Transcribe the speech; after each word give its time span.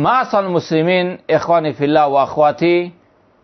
Ma'asal 0.00 0.48
muslimin, 0.48 1.20
ikhwani 1.28 1.76
fillah 1.76 2.08
wa 2.08 2.24
akhwati, 2.24 2.88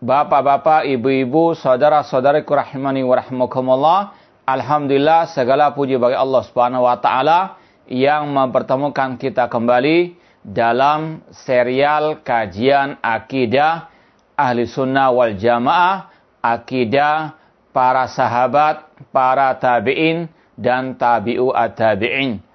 bapak-bapak, 0.01 0.89
ibu-ibu, 0.89 1.53
saudara-saudariku 1.53 2.49
rahimani 2.57 3.05
wa 3.05 3.13
rahimakumullah. 3.13 4.17
Alhamdulillah 4.41 5.29
segala 5.37 5.69
puji 5.77 6.01
bagi 6.01 6.17
Allah 6.17 6.41
Subhanahu 6.49 6.89
wa 6.89 6.97
taala 6.97 7.61
yang 7.85 8.33
mempertemukan 8.33 9.21
kita 9.21 9.45
kembali 9.53 10.17
dalam 10.41 11.21
serial 11.29 12.25
kajian 12.25 12.97
akidah 13.05 13.93
ahli 14.33 14.65
sunnah 14.65 15.13
wal 15.13 15.37
jamaah, 15.37 16.09
akidah 16.41 17.37
para 17.69 18.09
sahabat, 18.09 18.81
para 19.13 19.53
tabi'in, 19.61 20.25
dan 20.57 20.97
tabi'u 20.97 21.53
at-tabi'in 21.53 22.46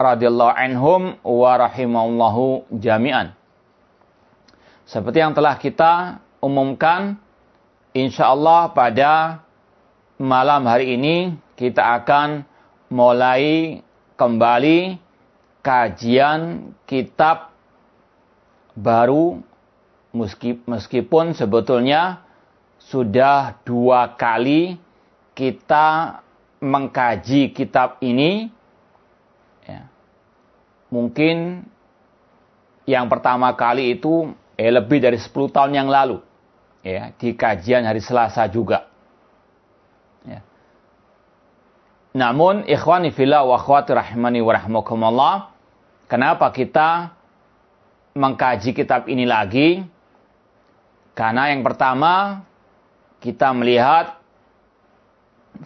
radhiyallahu 0.00 0.56
anhum 0.56 1.20
wa 1.20 1.52
rahimallahu 1.60 2.64
jami'an. 2.72 3.36
Seperti 4.88 5.20
yang 5.20 5.36
telah 5.36 5.60
kita 5.60 6.24
umumkan, 6.40 7.20
insya 7.92 8.32
Allah 8.32 8.72
pada 8.72 9.44
malam 10.16 10.64
hari 10.64 10.96
ini 10.96 11.36
kita 11.54 12.00
akan 12.00 12.48
mulai 12.88 13.84
kembali 14.16 14.96
kajian 15.60 16.72
kitab 16.88 17.52
baru 18.72 19.44
meskipun 20.66 21.36
sebetulnya 21.36 22.24
sudah 22.80 23.60
dua 23.62 24.16
kali 24.16 24.80
kita 25.36 26.20
mengkaji 26.60 27.52
kitab 27.54 28.00
ini. 28.02 28.52
Mungkin 30.90 31.64
yang 32.84 33.06
pertama 33.06 33.54
kali 33.54 33.96
itu 33.96 34.34
eh, 34.58 34.68
lebih 34.68 34.98
dari 35.00 35.16
10 35.16 35.30
tahun 35.54 35.72
yang 35.72 35.88
lalu. 35.88 36.18
Ya 36.84 37.14
di 37.16 37.32
kajian 37.32 37.86
hari 37.86 38.02
Selasa 38.02 38.44
juga. 38.50 38.88
Ya. 40.20 40.44
namun 42.12 42.68
ikhwani 42.68 43.08
fillah 43.08 43.40
wa 43.40 43.56
akhwati 43.56 43.96
rahimani 43.96 44.44
wa 44.44 44.52
rahmakumullah 44.52 45.34
kenapa 46.12 46.52
kita 46.52 47.16
mengkaji 48.12 48.76
kitab 48.76 49.08
ini 49.08 49.24
lagi? 49.24 49.80
Karena 51.16 51.52
yang 51.52 51.64
pertama 51.64 52.44
kita 53.20 53.52
melihat 53.52 54.20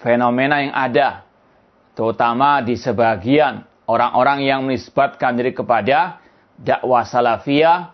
fenomena 0.03 0.61
yang 0.61 0.75
ada 0.75 1.23
terutama 1.95 2.59
di 2.61 2.75
sebagian 2.75 3.63
orang-orang 3.85 4.45
yang 4.45 4.65
menisbatkan 4.65 5.37
diri 5.37 5.53
kepada 5.53 6.21
dakwah 6.57 7.05
salafiyah 7.05 7.93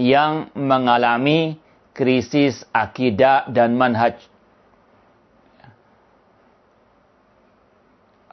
yang 0.00 0.48
mengalami 0.56 1.60
krisis 1.92 2.64
akidah 2.72 3.46
dan 3.50 3.76
manhaj. 3.76 4.16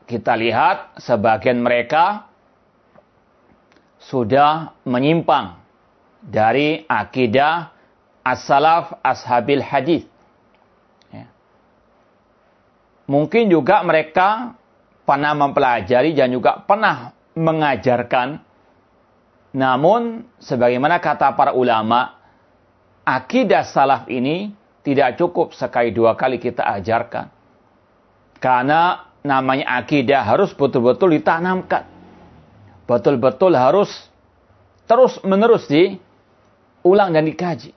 Kita 0.07 0.39
lihat 0.39 1.03
sebagian 1.03 1.59
mereka 1.59 2.31
sudah 3.99 4.71
menyimpang 4.87 5.59
dari 6.23 6.87
akidah 6.87 7.75
as-salaf 8.23 8.95
ashabil 9.03 9.59
hadis. 9.59 10.07
Ya. 11.11 11.27
Mungkin 13.03 13.51
juga 13.51 13.83
mereka 13.83 14.55
pernah 15.07 15.31
mempelajari 15.31 16.11
dan 16.11 16.35
juga 16.35 16.59
pernah 16.67 17.15
mengajarkan. 17.31 18.43
Namun, 19.55 20.27
sebagaimana 20.43 20.99
kata 20.99 21.31
para 21.31 21.55
ulama, 21.55 22.19
akidah 23.07 23.63
salaf 23.63 24.11
ini 24.11 24.51
tidak 24.83 25.15
cukup 25.15 25.55
sekali 25.55 25.95
dua 25.95 26.19
kali 26.19 26.43
kita 26.43 26.67
ajarkan. 26.77 27.31
Karena 28.43 29.07
namanya 29.23 29.79
akidah 29.79 30.27
harus 30.27 30.51
betul-betul 30.51 31.15
ditanamkan. 31.15 31.87
Betul-betul 32.83 33.55
harus 33.55 33.89
terus-menerus 34.85 35.65
diulang 35.71 37.15
dan 37.15 37.23
dikaji. 37.23 37.71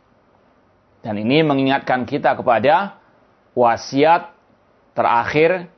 Dan 1.00 1.16
ini 1.16 1.40
mengingatkan 1.40 2.04
kita 2.04 2.36
kepada 2.36 3.00
wasiat 3.56 4.30
terakhir 4.92 5.72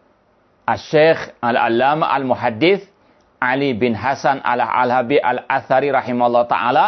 Al-Syeikh 0.66 1.38
Al-Allama 1.42 2.06
Al-Muhaddith 2.12 2.86
Ali 3.42 3.74
bin 3.74 3.98
Hasan 3.98 4.38
Al-Alhabi 4.46 5.18
Al-Athari 5.18 5.90
rahimahullah 5.90 6.46
ta'ala 6.46 6.86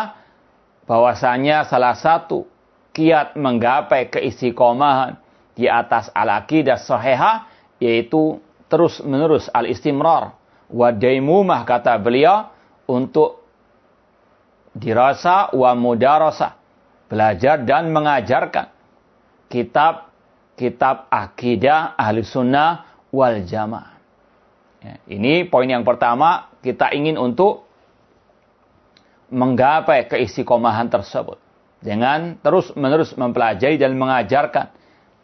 bahwasanya 0.86 1.66
salah 1.66 1.98
satu 1.98 2.46
kiat 2.94 3.34
menggapai 3.34 4.06
keistiqomahan 4.12 5.18
di 5.58 5.66
atas 5.66 6.10
al-aqidah 6.14 6.78
sahihah 6.78 7.50
yaitu 7.82 8.38
terus 8.70 9.02
menerus 9.02 9.50
al-istimrar. 9.50 10.38
Wa 10.70 10.94
daimumah 10.94 11.66
kata 11.66 11.98
beliau 11.98 12.54
untuk 12.86 13.42
dirasa 14.74 15.50
wa 15.54 15.74
mudarasa 15.74 16.58
belajar 17.06 17.62
dan 17.62 17.94
mengajarkan 17.94 18.70
kitab 19.46 20.10
kitab 20.58 21.06
akidah 21.10 21.94
ahli 21.94 22.26
sunnah 22.26 22.93
wal 23.14 23.46
jamaah. 23.46 23.94
Ya, 24.82 24.94
ini 25.06 25.46
poin 25.46 25.70
yang 25.70 25.86
pertama 25.86 26.50
kita 26.60 26.90
ingin 26.90 27.14
untuk 27.14 27.64
menggapai 29.30 30.10
keistiqomahan 30.10 30.90
tersebut 30.90 31.38
dengan 31.78 32.36
terus 32.42 32.74
menerus 32.74 33.14
mempelajari 33.14 33.78
dan 33.78 33.94
mengajarkan 33.94 34.74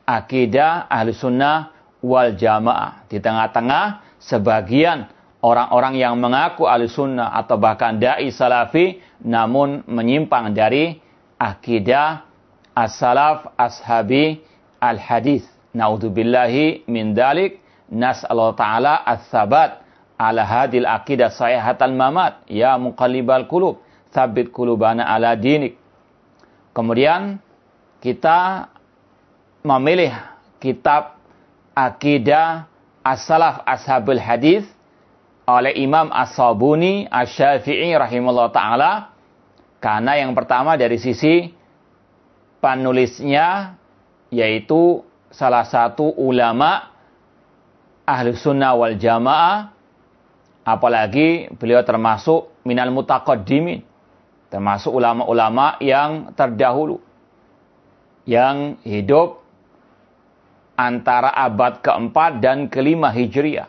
akidah 0.07 0.87
ahli 0.89 1.13
sunnah 1.13 1.75
wal 2.01 2.33
jamaah 2.33 3.05
di 3.11 3.21
tengah-tengah 3.21 4.17
sebagian 4.21 5.09
orang-orang 5.41 5.97
yang 5.97 6.17
mengaku 6.21 6.69
al-sunnah 6.69 7.33
atau 7.37 7.57
bahkan 7.57 7.97
da'i 7.97 8.29
salafi 8.33 9.01
namun 9.25 9.85
menyimpang 9.89 10.53
dari 10.53 11.01
akidah 11.41 12.25
as-salaf 12.77 13.57
ashabi 13.57 14.45
al-hadis. 14.81 15.45
Naudzubillahi 15.71 16.83
min 16.91 17.15
dalik 17.15 17.60
nas'allahu 17.91 18.55
ta'ala 18.55 19.03
as-sabat 19.03 19.83
ala 20.17 20.47
hadil 20.47 20.87
akidah 20.87 21.35
sahihatal 21.35 21.93
mamat 21.93 22.41
ya 22.47 22.79
muqallibal 22.79 23.51
qulub 23.51 23.83
tsabbit 24.15 24.55
qulubana 24.55 25.07
ala 25.07 25.35
dinik. 25.35 25.77
Kemudian 26.71 27.43
kita 27.99 28.71
memilih 29.67 30.15
kitab 30.63 31.19
akidah 31.75 32.71
as-salaf 33.03 33.67
ashabul 33.67 34.21
hadis 34.21 34.65
oleh 35.51 35.75
Imam 35.83 36.15
As-Sabuni 36.15 37.11
Asy-Syafi'i 37.11 37.91
rahimahullah 37.99 38.55
taala 38.55 38.93
karena 39.83 40.21
yang 40.21 40.37
pertama 40.37 40.79
dari 40.79 41.01
sisi 41.01 41.51
penulisnya 42.61 43.75
yaitu 44.31 45.03
salah 45.33 45.67
satu 45.67 46.13
ulama 46.21 46.93
ahli 48.07 48.37
sunnah 48.37 48.77
wal 48.77 48.97
jamaah 48.97 49.73
apalagi 50.65 51.51
beliau 51.57 51.81
termasuk 51.83 52.53
minal 52.63 52.93
mutaqaddimin 52.93 53.83
termasuk 54.51 54.91
ulama-ulama 54.91 55.79
yang 55.79 56.35
terdahulu 56.35 56.99
yang 58.29 58.79
hidup 58.85 59.41
antara 60.81 61.29
abad 61.35 61.85
keempat 61.85 62.41
dan 62.41 62.71
kelima 62.73 63.13
Hijriah. 63.13 63.69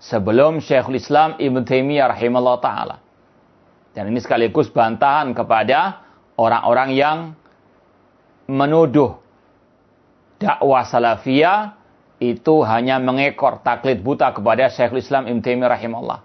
Sebelum 0.00 0.62
Syekhul 0.64 0.96
Islam 0.96 1.36
Ibn 1.36 1.60
Taimiyah 1.66 2.08
rahimahullah 2.14 2.58
ta'ala. 2.62 2.96
Dan 3.92 4.08
ini 4.14 4.22
sekaligus 4.22 4.70
bantahan 4.72 5.34
kepada 5.34 6.00
orang-orang 6.38 6.90
yang 6.94 7.18
menuduh 8.48 9.18
dakwah 10.40 10.86
salafiyah 10.86 11.79
itu 12.20 12.60
hanya 12.68 13.00
mengekor 13.00 13.64
taklid 13.64 14.04
buta 14.04 14.36
kepada 14.36 14.68
Syekhul 14.68 15.00
Islam 15.00 15.24
Ibn 15.24 15.40
Taimiyah 15.40 15.72
rahimahullah. 15.72 16.20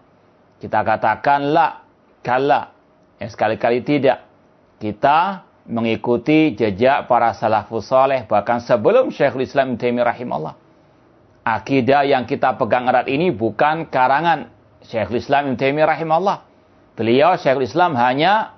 Kita 0.60 0.84
katakan 0.84 1.56
la, 1.56 1.88
kala. 2.20 2.76
Ya, 3.16 3.32
sekali-kali 3.32 3.80
tidak. 3.80 4.28
Kita 4.76 5.48
mengikuti 5.72 6.52
jejak 6.54 7.08
para 7.08 7.32
salafus 7.34 7.88
soleh 7.88 8.28
bahkan 8.28 8.60
sebelum 8.60 9.08
Syekhul 9.08 9.48
Islam 9.48 9.80
Taimiyah 9.80 10.12
rahimahullah. 10.12 10.56
Akidah 11.48 12.04
yang 12.04 12.28
kita 12.28 12.60
pegang 12.60 12.92
erat 12.92 13.08
ini 13.08 13.32
bukan 13.32 13.88
karangan 13.88 14.52
Syekhul 14.84 15.24
Islam 15.24 15.56
Taimiyah 15.56 15.96
rahimahullah. 15.96 16.38
Beliau 17.00 17.40
Syekhul 17.40 17.72
Islam 17.72 17.96
hanya 17.96 18.52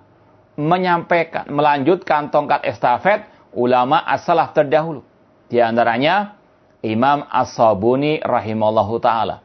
menyampaikan, 0.58 1.46
melanjutkan 1.54 2.34
tongkat 2.34 2.66
estafet 2.66 3.30
ulama 3.54 4.02
as-salaf 4.10 4.58
terdahulu. 4.58 5.06
Di 5.54 5.62
antaranya 5.62 6.37
Imam 6.86 7.26
As-Sabuni 7.30 8.22
rahimallahu 8.22 9.02
taala. 9.02 9.42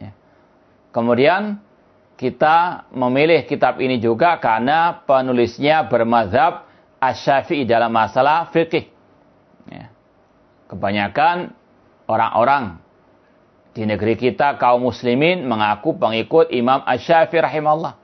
Ya. 0.00 0.16
Kemudian 0.92 1.60
kita 2.16 2.88
memilih 2.88 3.44
kitab 3.44 3.76
ini 3.76 4.00
juga 4.00 4.40
karena 4.40 5.04
penulisnya 5.04 5.84
bermazhab 5.84 6.64
asy 6.96 7.68
dalam 7.68 7.92
masalah 7.92 8.48
fikih. 8.48 8.88
Ya. 9.68 9.92
Kebanyakan 10.72 11.52
orang-orang 12.08 12.80
di 13.76 13.84
negeri 13.84 14.16
kita 14.16 14.56
kaum 14.56 14.88
muslimin 14.88 15.44
mengaku 15.44 16.00
pengikut 16.00 16.48
Imam 16.48 16.80
Asy-Syafi'i 16.88 17.44
rahimahullah. 17.44 17.94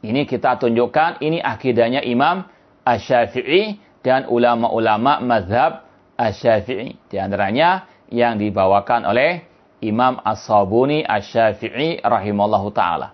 Ini 0.00 0.24
kita 0.24 0.56
tunjukkan 0.56 1.20
ini 1.20 1.44
akidahnya 1.44 2.00
Imam 2.00 2.48
Asy-Syafi'i 2.88 3.76
dan 4.00 4.24
ulama-ulama 4.32 5.20
mazhab 5.20 5.84
Asy-Syafi'i. 6.14 6.96
Di 7.10 7.16
antaranya 7.18 7.86
yang 8.10 8.38
dibawakan 8.38 9.08
oleh 9.08 9.44
Imam 9.82 10.20
As-Sabuni 10.22 11.02
Asy-Syafi'i 11.04 12.00
rahimallahu 12.00 12.70
taala. 12.70 13.12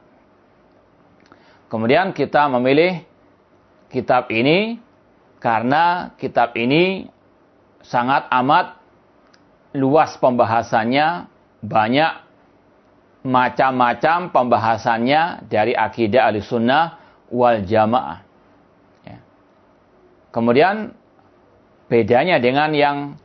Kemudian 1.71 2.11
kita 2.11 2.51
memilih 2.51 3.07
kitab 3.91 4.31
ini 4.31 4.83
karena 5.39 6.15
kitab 6.19 6.53
ini 6.59 7.07
sangat 7.81 8.27
amat 8.29 8.77
luas 9.73 10.19
pembahasannya, 10.19 11.31
banyak 11.63 12.13
macam-macam 13.23 14.33
pembahasannya 14.33 15.47
dari 15.47 15.77
akidah 15.77 16.33
al-sunnah 16.33 16.99
wal 17.31 17.63
jamaah. 17.63 18.25
Ya. 19.07 19.19
Kemudian 20.33 20.97
bedanya 21.91 22.39
dengan 22.39 22.71
yang 22.71 23.19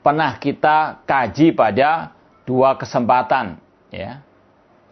pernah 0.00 0.40
kita 0.40 1.04
kaji 1.04 1.52
pada 1.52 2.16
dua 2.48 2.80
kesempatan. 2.80 3.60
Ya. 3.92 4.24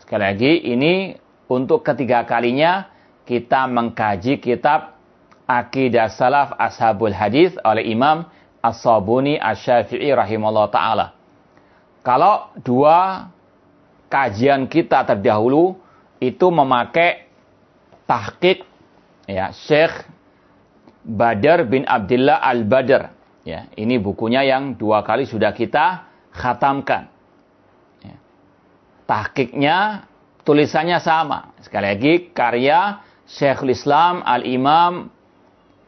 Sekali 0.04 0.22
lagi 0.22 0.52
ini 0.68 1.16
untuk 1.48 1.80
ketiga 1.80 2.28
kalinya 2.28 2.92
kita 3.24 3.64
mengkaji 3.64 4.38
kitab 4.38 4.94
Aqidah 5.48 6.12
Salaf 6.12 6.52
Ashabul 6.60 7.16
Hadis 7.16 7.56
oleh 7.64 7.88
Imam 7.88 8.28
As-Sabuni 8.60 9.40
Asy-Syafi'i 9.40 10.12
rahimahullah 10.12 10.68
taala. 10.68 11.06
Kalau 12.04 12.52
dua 12.60 13.30
kajian 14.12 14.68
kita 14.68 15.02
terdahulu 15.06 15.78
itu 16.22 16.46
memakai 16.50 17.26
tahqiq 18.06 18.62
ya 19.26 19.50
Syekh 19.54 20.06
Badar 21.06 21.70
bin 21.70 21.86
Abdullah 21.86 22.42
Al-Badr. 22.42 23.14
Ya, 23.46 23.70
ini 23.78 24.02
bukunya 24.02 24.42
yang 24.42 24.74
dua 24.74 25.06
kali 25.06 25.22
sudah 25.22 25.54
kita 25.54 26.10
khatamkan. 26.34 27.06
Ya. 28.02 28.18
Tahqiqnya 29.06 30.02
tulisannya 30.42 30.98
sama. 30.98 31.54
Sekali 31.62 31.86
lagi 31.94 32.12
karya 32.34 33.06
Syekhul 33.30 33.70
Islam 33.70 34.26
Al-Imam 34.26 35.06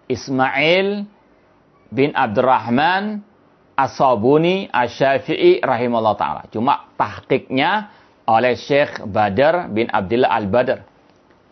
Ismail 0.06 1.02
bin 1.90 2.14
Abdurrahman 2.14 3.26
As-Sabuni 3.74 4.70
Asy-Syafi'i 4.70 5.58
rahimahullah 5.58 6.16
taala. 6.18 6.42
Cuma 6.54 6.94
tahqiqnya 6.94 7.90
oleh 8.26 8.54
Syekh 8.54 9.02
Badar 9.06 9.66
bin 9.70 9.90
Abdullah 9.90 10.30
Al-Badr. 10.30 10.78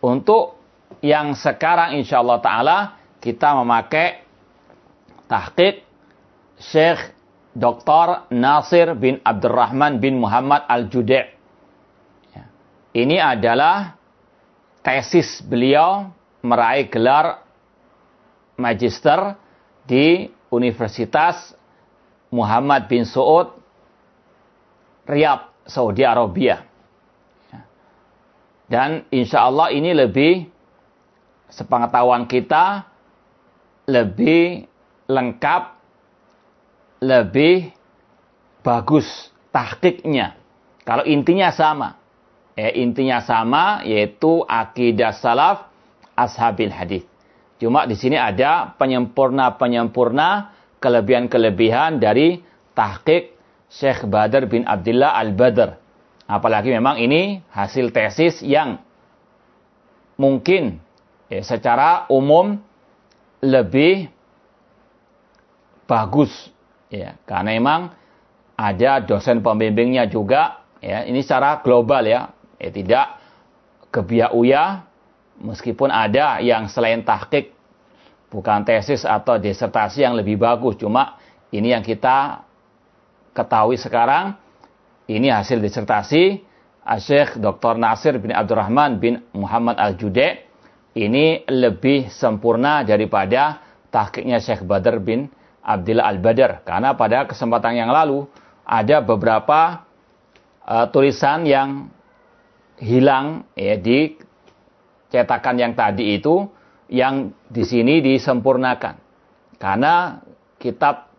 Untuk 0.03 0.55
yang 1.03 1.35
sekarang 1.35 1.99
insyaallah 1.99 2.39
taala 2.39 2.77
kita 3.21 3.57
memakai 3.57 4.23
tahqiq 5.27 5.83
Syekh 6.57 7.13
Dr. 7.57 8.29
Nasir 8.33 8.93
bin 8.97 9.21
Abdurrahman 9.25 9.97
bin 9.97 10.21
Muhammad 10.21 10.65
Al-Judai 10.69 11.37
ini 12.97 13.21
adalah 13.21 13.93
tesis 14.81 15.45
beliau 15.45 16.09
meraih 16.41 16.89
gelar 16.89 17.45
magister 18.57 19.37
di 19.85 20.33
Universitas 20.49 21.53
Muhammad 22.33 22.89
bin 22.89 23.05
Saud 23.05 23.53
Riyadh, 25.05 25.53
Saudi 25.69 26.01
Arabia. 26.01 26.65
Dan 28.67 29.05
insya 29.13 29.47
Allah 29.47 29.71
ini 29.71 29.93
lebih 29.93 30.49
sepengetahuan 31.53 32.27
kita 32.27 32.83
lebih 33.87 34.67
lengkap, 35.07 35.63
lebih 37.01 37.71
bagus 38.61 39.31
tahkiknya. 39.55 40.35
Kalau 40.83 41.07
intinya 41.07 41.49
sama. 41.55 41.95
Eh, 42.57 42.81
intinya 42.81 43.21
sama 43.21 43.85
yaitu 43.85 44.41
akidah 44.49 45.13
salaf 45.13 45.69
ashabil 46.17 46.73
hadis. 46.73 47.05
Cuma 47.61 47.85
di 47.85 47.93
sini 47.93 48.17
ada 48.17 48.73
penyempurna-penyempurna 48.81 50.53
kelebihan-kelebihan 50.81 52.01
dari 52.01 52.41
tahqiq 52.73 53.33
Syekh 53.69 54.09
Badr 54.09 54.49
bin 54.49 54.65
Abdullah 54.65 55.17
Al-Badr. 55.21 55.77
Apalagi 56.27 56.73
memang 56.73 56.99
ini 56.99 57.45
hasil 57.53 57.93
tesis 57.93 58.43
yang 58.43 58.81
mungkin 60.19 60.81
ya, 61.29 61.45
secara 61.45 62.09
umum 62.09 62.59
lebih 63.43 64.09
bagus 65.87 66.31
ya 66.91 67.15
karena 67.23 67.55
memang 67.57 67.81
ada 68.57 68.99
dosen 69.03 69.39
pembimbingnya 69.45 70.09
juga 70.09 70.65
ya 70.81 71.05
ini 71.05 71.21
secara 71.21 71.61
global 71.61 72.03
ya 72.03 72.33
eh, 72.57 72.73
tidak 72.73 73.21
kebiauya 73.93 74.83
meskipun 75.37 75.93
ada 75.93 76.41
yang 76.41 76.65
selain 76.67 77.05
tahqiq 77.05 77.53
bukan 78.27 78.67
tesis 78.67 79.07
atau 79.07 79.39
disertasi 79.39 80.03
yang 80.03 80.17
lebih 80.17 80.35
bagus 80.35 80.75
cuma 80.75 81.15
ini 81.53 81.71
yang 81.71 81.85
kita 81.85 82.43
ketahui 83.31 83.77
sekarang 83.79 84.35
Ini 85.07 85.31
hasil 85.31 85.63
disertasi 85.63 86.43
Syekh 86.99 87.39
Dr. 87.39 87.79
Nasir 87.79 88.19
bin 88.19 88.35
Abdurrahman 88.35 88.99
bin 88.99 89.23
Muhammad 89.31 89.79
Al-Jude. 89.79 90.46
Ini 90.97 91.45
lebih 91.45 92.09
sempurna 92.09 92.81
daripada 92.81 93.61
tahkiknya 93.93 94.41
Syekh 94.41 94.65
Badr 94.65 94.97
bin 94.97 95.29
Abdullah 95.61 96.09
Al-Badr. 96.09 96.65
Karena 96.65 96.97
pada 96.97 97.29
kesempatan 97.29 97.77
yang 97.77 97.93
lalu 97.93 98.25
ada 98.65 99.05
beberapa 99.05 99.85
uh, 100.65 100.89
tulisan 100.89 101.45
yang 101.45 101.93
hilang 102.81 103.45
ya 103.53 103.77
di 103.77 104.17
cetakan 105.13 105.61
yang 105.61 105.73
tadi 105.77 106.17
itu 106.17 106.49
yang 106.89 107.29
di 107.45 107.61
sini 107.61 108.01
disempurnakan. 108.01 108.97
Karena 109.61 110.17
kitab 110.57 111.13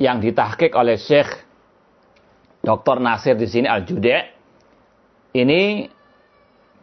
yang 0.00 0.24
ditahkik 0.24 0.72
oleh 0.72 0.96
Syekh 0.96 1.44
Dr. 2.64 2.96
Nasir 2.96 3.36
di 3.36 3.44
sini 3.44 3.68
Al-Jude 3.68 4.24
ini 5.36 5.84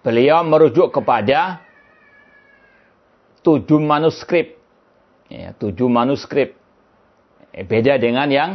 beliau 0.05 0.45
merujuk 0.45 0.93
kepada 0.93 1.64
tujuh 3.45 3.77
manuskrip. 3.77 4.57
Ya, 5.29 5.53
tujuh 5.53 5.85
manuskrip. 5.85 6.57
Eh, 7.53 7.61
beda 7.61 8.01
dengan 8.01 8.25
yang 8.33 8.51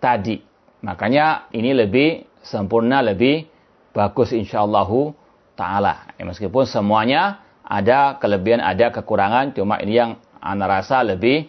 tadi. 0.00 0.40
Makanya 0.80 1.52
ini 1.52 1.76
lebih 1.76 2.24
sempurna, 2.40 3.04
lebih 3.04 3.46
bagus 3.92 4.32
insyaallah 4.32 4.88
taala. 5.54 6.16
Ya, 6.16 6.24
meskipun 6.24 6.64
semuanya 6.64 7.44
ada 7.62 8.16
kelebihan, 8.18 8.64
ada 8.64 8.90
kekurangan, 8.90 9.52
cuma 9.52 9.78
ini 9.78 10.00
yang 10.00 10.10
anda 10.42 10.66
rasa 10.66 11.04
lebih 11.06 11.46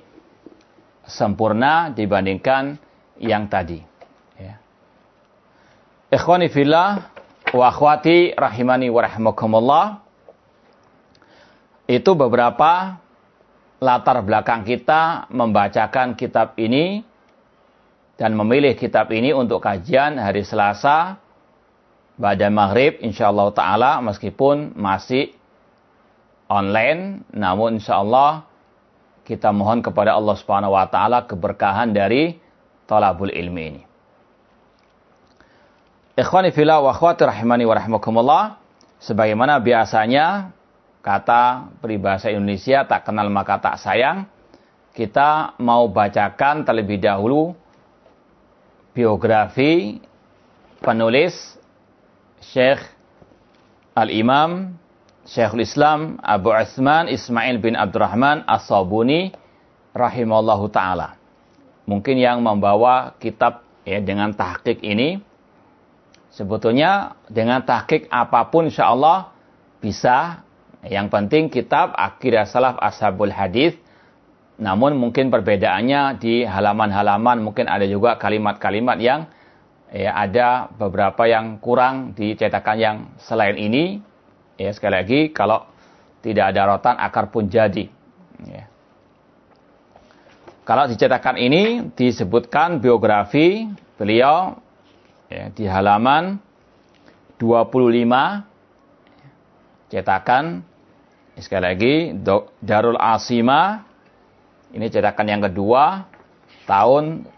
sempurna 1.07 1.89
dibandingkan 1.89 2.77
yang 3.17 3.49
tadi. 3.49 3.81
Ya. 4.37 4.61
Ikhwani 6.13 6.51
fillah 6.53 7.09
wa 7.55 7.65
akhwati 7.73 8.37
rahimani 8.37 8.93
wa. 8.93 10.02
Itu 11.87 12.15
beberapa 12.15 13.03
latar 13.83 14.23
belakang 14.23 14.63
kita 14.63 15.27
membacakan 15.27 16.15
kitab 16.15 16.55
ini 16.55 17.03
dan 18.15 18.39
memilih 18.39 18.79
kitab 18.79 19.11
ini 19.11 19.35
untuk 19.35 19.59
kajian 19.59 20.15
hari 20.15 20.47
Selasa 20.47 21.19
pada 22.15 22.47
maghrib 22.47 23.03
insyaallah 23.03 23.51
taala 23.51 23.99
meskipun 23.99 24.79
masih 24.79 25.35
online 26.47 27.27
namun 27.35 27.83
insyaallah 27.83 28.47
kita 29.27 29.51
mohon 29.51 29.83
kepada 29.83 30.15
Allah 30.15 30.35
Subhanahu 30.39 30.71
wa 30.71 30.87
taala 30.87 31.27
keberkahan 31.27 31.91
dari 31.91 32.39
talabul 32.87 33.31
ilmi 33.31 33.63
ini. 33.63 33.83
Ikhwani 36.13 36.53
fillah 36.53 36.79
wa 36.79 36.93
akhwati 36.93 37.25
rahimani 37.25 37.65
wa 37.65 37.75
rahmakumullah 37.75 38.43
sebagaimana 39.01 39.57
biasanya 39.57 40.53
kata 41.03 41.75
peribahasa 41.83 42.31
Indonesia 42.31 42.87
tak 42.87 43.03
kenal 43.03 43.27
maka 43.27 43.59
tak 43.59 43.75
sayang 43.75 44.23
kita 44.95 45.59
mau 45.59 45.91
bacakan 45.91 46.63
terlebih 46.63 47.03
dahulu 47.03 47.51
biografi 48.95 49.99
penulis 50.79 51.59
Syekh 52.39 52.79
Al-Imam 53.93 54.79
Syekhul 55.27 55.67
Islam 55.67 56.23
Abu 56.23 56.55
Asman 56.55 57.11
Ismail 57.11 57.59
bin 57.59 57.75
Abdurrahman 57.75 58.43
As-Sabuni 58.47 59.31
rahimallahu 59.95 60.67
taala. 60.67 61.15
Mungkin 61.87 62.15
yang 62.19 62.39
membawa 62.39 63.15
kitab 63.19 63.63
ya 63.83 63.99
dengan 63.99 64.31
tahqiq 64.31 64.79
ini 64.83 65.19
sebetulnya 66.31 67.19
dengan 67.27 67.59
tahqiq 67.63 68.07
apa 68.07 68.47
pun 68.47 68.67
insyaallah 68.71 69.31
bisa 69.83 70.43
yang 70.87 71.07
penting 71.07 71.47
kitab 71.47 71.95
Aqidah 71.95 72.43
Salaf 72.43 72.75
Ashabul 72.79 73.31
Hadis 73.31 73.75
namun 74.59 74.99
mungkin 74.99 75.33
perbedaannya 75.33 76.21
di 76.21 76.45
halaman-halaman 76.45 77.41
mungkin 77.41 77.65
ada 77.65 77.89
juga 77.89 78.21
kalimat-kalimat 78.21 78.97
yang 79.01 79.25
ya 79.89 80.13
ada 80.13 80.69
beberapa 80.73 81.25
yang 81.25 81.57
kurang 81.57 82.13
di 82.13 82.37
cetakan 82.37 82.77
yang 82.77 82.97
selain 83.17 83.57
ini. 83.57 83.97
Ya 84.53 84.69
sekali 84.69 84.93
lagi 84.93 85.19
kalau 85.33 85.65
tidak 86.21 86.53
ada 86.53 86.69
rotan 86.69 86.95
akar 87.01 87.33
pun 87.33 87.49
jadi. 87.49 87.89
Ya. 88.45 88.69
Kalau 90.63 90.87
di 90.87 90.95
cetakan 90.95 91.35
ini 91.41 91.89
disebutkan 91.97 92.79
biografi 92.79 93.67
beliau 93.97 94.61
ya, 95.27 95.49
di 95.49 95.65
halaman 95.65 96.37
25 97.41 99.89
cetakan 99.91 100.63
sekali 101.41 101.65
lagi 101.65 101.93
Darul 102.61 102.99
Asima 102.99 103.93
ini 104.73 104.89
cetakan 104.89 105.29
yang 105.29 105.41
kedua 105.41 106.09
tahun 106.65 107.29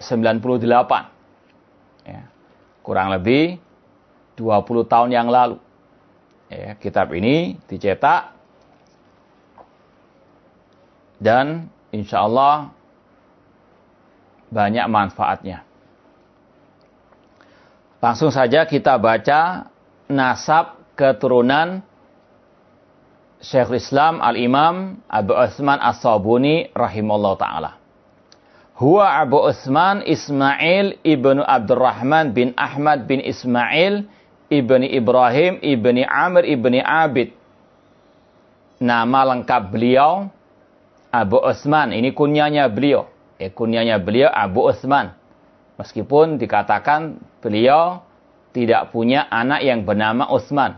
98. 0.00 2.08
Ya. 2.08 2.24
Kurang 2.80 3.12
lebih 3.12 3.60
20 4.40 4.88
tahun 4.88 5.12
yang 5.12 5.28
lalu. 5.28 5.60
Ya, 6.48 6.74
kitab 6.80 7.12
ini 7.14 7.60
dicetak 7.70 8.34
dan 11.20 11.68
insya 11.92 12.26
Allah 12.26 12.72
banyak 14.48 14.88
manfaatnya. 14.88 15.62
Langsung 18.00 18.32
saja 18.32 18.64
kita 18.64 18.96
baca 18.96 19.68
nasab 20.08 20.80
keturunan 20.96 21.84
Syekhul 23.40 23.80
Islam 23.80 24.20
Al-Imam 24.20 25.00
Abu 25.08 25.32
Utsman 25.32 25.80
As-Sabuni 25.80 26.68
rahimallahu 26.76 27.40
taala. 27.40 27.80
Huwa 28.76 29.16
Abu 29.16 29.40
Utsman 29.40 30.04
Ismail 30.04 31.00
ibnu 31.00 31.40
Abdurrahman 31.40 32.36
bin 32.36 32.52
Ahmad 32.56 33.08
bin 33.08 33.20
Ismail 33.24 34.04
ibni 34.52 34.92
Ibrahim 34.92 35.56
ibni 35.64 36.04
Amr 36.04 36.44
ibni 36.44 36.84
Abid. 36.84 37.32
Nama 38.80 39.20
lengkap 39.32 39.72
beliau 39.72 40.28
Abu 41.08 41.40
Utsman. 41.40 41.96
Ini 41.96 42.12
kunyanya 42.12 42.68
beliau. 42.68 43.08
Eh, 43.40 43.48
kunyanya 43.48 43.96
beliau 43.96 44.28
Abu 44.28 44.68
Utsman. 44.68 45.16
Meskipun 45.80 46.36
dikatakan 46.36 47.16
beliau 47.40 48.04
tidak 48.52 48.92
punya 48.92 49.24
anak 49.32 49.64
yang 49.64 49.88
bernama 49.88 50.28
Utsman. 50.28 50.76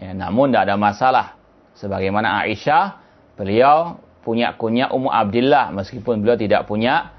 Ya, 0.00 0.16
namun 0.16 0.48
tidak 0.48 0.72
ada 0.72 0.76
masalah 0.80 1.26
Sebagaimana 1.74 2.46
Aisyah, 2.46 3.02
beliau 3.34 3.98
punya 4.22 4.54
kunyah 4.56 4.94
Ummu 4.94 5.10
Abdillah 5.10 5.74
meskipun 5.74 6.22
beliau 6.24 6.38
tidak 6.38 6.64
punya 6.70 7.12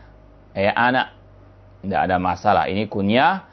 eh, 0.55 0.71
anak. 0.71 1.13
Tidak 1.85 1.99
ada 2.01 2.17
masalah. 2.17 2.65
Ini 2.65 2.89
kunyah 2.89 3.45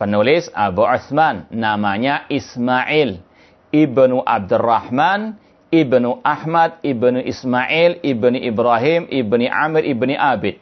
penulis 0.00 0.50
Abu 0.50 0.82
Utsman 0.82 1.46
namanya 1.54 2.26
Ismail 2.26 3.22
ibnu 3.70 4.18
Abdurrahman 4.24 5.38
ibnu 5.70 6.18
Ahmad 6.26 6.82
ibnu 6.82 7.22
Ismail 7.22 8.02
ibnu 8.02 8.38
Ibrahim 8.40 9.06
ibnu 9.06 9.46
Amr 9.46 9.82
ibnu 9.86 10.14
Abid. 10.18 10.58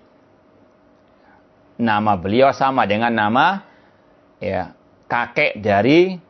Nama 1.75 2.12
beliau 2.14 2.54
sama 2.54 2.87
dengan 2.87 3.11
nama 3.11 3.66
ya 4.38 4.76
kakek 5.11 5.58
dari 5.58 6.20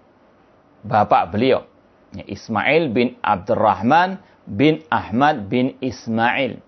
bapak 0.87 1.35
beliau. 1.35 1.74
Ismail 2.23 2.95
bin 2.95 3.19
Abdurrahman 3.19 4.23
bin 4.47 4.87
Ahmad 4.93 5.51
bin 5.51 5.75
Ismail. 5.83 6.63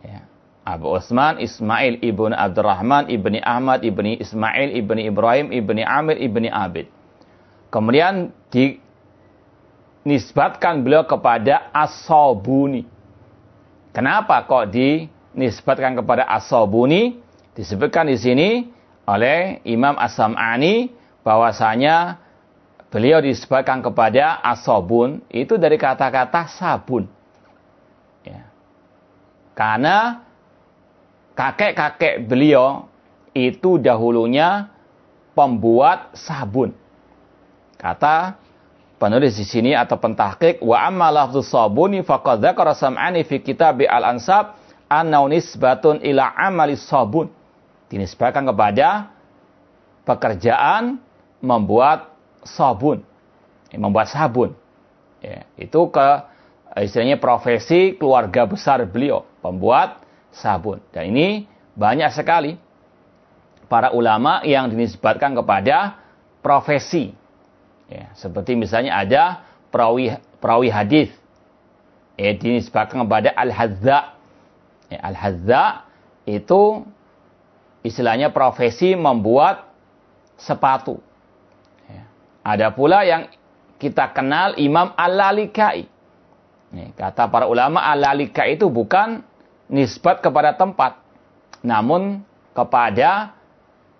Ya. 0.00 0.24
Abu 0.64 0.88
Utsman 0.92 1.40
Ismail 1.40 1.98
ibn 2.04 2.32
Abdurrahman 2.36 3.08
ibni 3.10 3.40
Ahmad 3.42 3.82
ibni 3.82 4.20
Ismail 4.20 4.76
ibni 4.76 5.06
Ibrahim 5.08 5.50
ibni 5.50 5.82
Amir 5.82 6.16
ibni 6.20 6.50
Abid. 6.52 6.86
Kemudian 7.74 8.30
dinisbatkan 8.52 10.84
beliau 10.86 11.02
kepada 11.06 11.70
As-Sabuni. 11.74 12.84
Kenapa 13.90 14.46
kok 14.46 14.70
dinisbatkan 14.70 15.96
kepada 15.98 16.22
As-Sabuni? 16.28 17.18
Disebutkan 17.54 18.06
di 18.06 18.16
sini 18.18 18.70
oleh 19.10 19.58
Imam 19.66 19.98
As-Sam'ani 19.98 20.94
bahwasanya 21.26 22.22
beliau 22.90 23.22
disebutkan 23.22 23.80
kepada 23.80 24.42
asobun 24.42 25.22
itu 25.30 25.54
dari 25.54 25.78
kata-kata 25.78 26.50
sabun. 26.50 27.06
Ya. 28.26 28.50
Karena 29.54 30.26
kakek-kakek 31.38 32.26
beliau 32.26 32.90
itu 33.32 33.78
dahulunya 33.78 34.68
pembuat 35.38 36.18
sabun. 36.18 36.74
Kata 37.78 38.36
penulis 39.00 39.38
di 39.38 39.46
sini 39.46 39.72
atau 39.72 39.96
pentahqiq 39.96 40.60
wa 40.60 40.76
amma 40.84 41.08
lafdhu 41.08 41.40
sabuni 41.40 42.04
faqad 42.04 42.44
dzakara 42.44 42.76
sam'ani 42.76 43.24
fi 43.24 43.40
kitab 43.40 43.80
al-ansab 43.80 44.58
annahu 44.90 45.30
nisbatun 45.30 46.02
ila 46.04 46.34
amali 46.36 46.76
sabun. 46.76 47.30
Dinisbahkan 47.88 48.44
kepada 48.50 49.14
pekerjaan 50.04 50.98
membuat 51.40 52.09
sabun, 52.44 53.04
membuat 53.72 54.08
sabun. 54.10 54.56
Ya, 55.20 55.44
itu 55.60 55.80
ke 55.92 56.08
istilahnya 56.80 57.20
profesi 57.20 57.96
keluarga 57.98 58.48
besar 58.48 58.80
beliau, 58.88 59.28
pembuat 59.44 60.00
sabun. 60.32 60.80
Dan 60.94 61.12
ini 61.12 61.44
banyak 61.76 62.10
sekali 62.12 62.56
para 63.70 63.94
ulama 63.94 64.42
yang 64.42 64.66
dinisbatkan 64.72 65.36
kepada 65.36 66.00
profesi. 66.40 67.12
Ya, 67.90 68.10
seperti 68.14 68.54
misalnya 68.54 68.96
ada 68.96 69.44
perawi 69.70 70.14
perawi 70.38 70.70
hadis 70.70 71.10
ya, 72.18 72.32
dinisbatkan 72.34 73.04
kepada 73.06 73.34
al-hadza. 73.34 74.14
Ya, 74.90 74.98
al-hadza 75.06 75.86
itu 76.26 76.86
istilahnya 77.86 78.30
profesi 78.30 78.94
membuat 78.94 79.70
sepatu. 80.36 81.02
Ada 82.40 82.72
pula 82.72 83.04
yang 83.04 83.28
kita 83.80 84.12
kenal 84.12 84.56
Imam 84.56 84.92
Al-Lalikai. 84.96 85.88
Kata 86.94 87.26
para 87.26 87.50
ulama 87.50 87.82
Al-Lalikai 87.82 88.54
itu 88.54 88.70
bukan 88.70 89.24
nisbat 89.66 90.22
kepada 90.22 90.54
tempat, 90.54 91.00
namun 91.64 92.22
kepada 92.54 93.34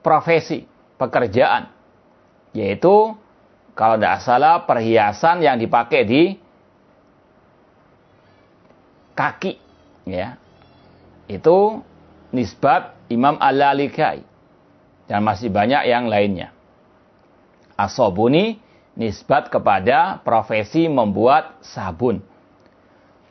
profesi, 0.05 0.65
pekerjaan. 0.97 1.73
Yaitu 2.55 3.15
kalau 3.75 3.97
tidak 3.97 4.21
salah 4.23 4.55
perhiasan 4.69 5.41
yang 5.41 5.57
dipakai 5.57 6.03
di 6.05 6.23
kaki. 9.17 9.57
ya 10.09 10.37
Itu 11.31 11.85
nisbat 12.35 12.97
Imam 13.13 13.37
Al-Lalikai. 13.41 14.23
Dan 15.11 15.27
masih 15.27 15.51
banyak 15.51 15.91
yang 15.91 16.07
lainnya. 16.07 16.55
Asobuni 17.81 18.61
nisbat 18.99 19.49
kepada 19.49 20.21
profesi 20.21 20.85
membuat 20.91 21.57
sabun. 21.65 22.21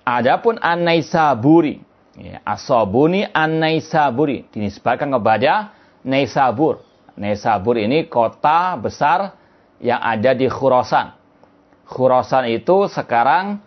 Adapun 0.02 0.58
An-Naisaburi. 0.58 1.86
Ya, 2.18 2.42
Asobuni 2.42 3.30
An-Naisaburi. 3.30 4.50
Dinisbatkan 4.50 5.14
kepada 5.14 5.78
Naisabur. 6.02 6.82
Naisabur 7.14 7.78
ini 7.78 8.10
kota 8.10 8.80
besar 8.80 9.38
yang 9.78 10.02
ada 10.02 10.34
di 10.34 10.50
Khurasan. 10.50 11.14
Khurasan 11.86 12.50
itu 12.50 12.90
sekarang 12.90 13.62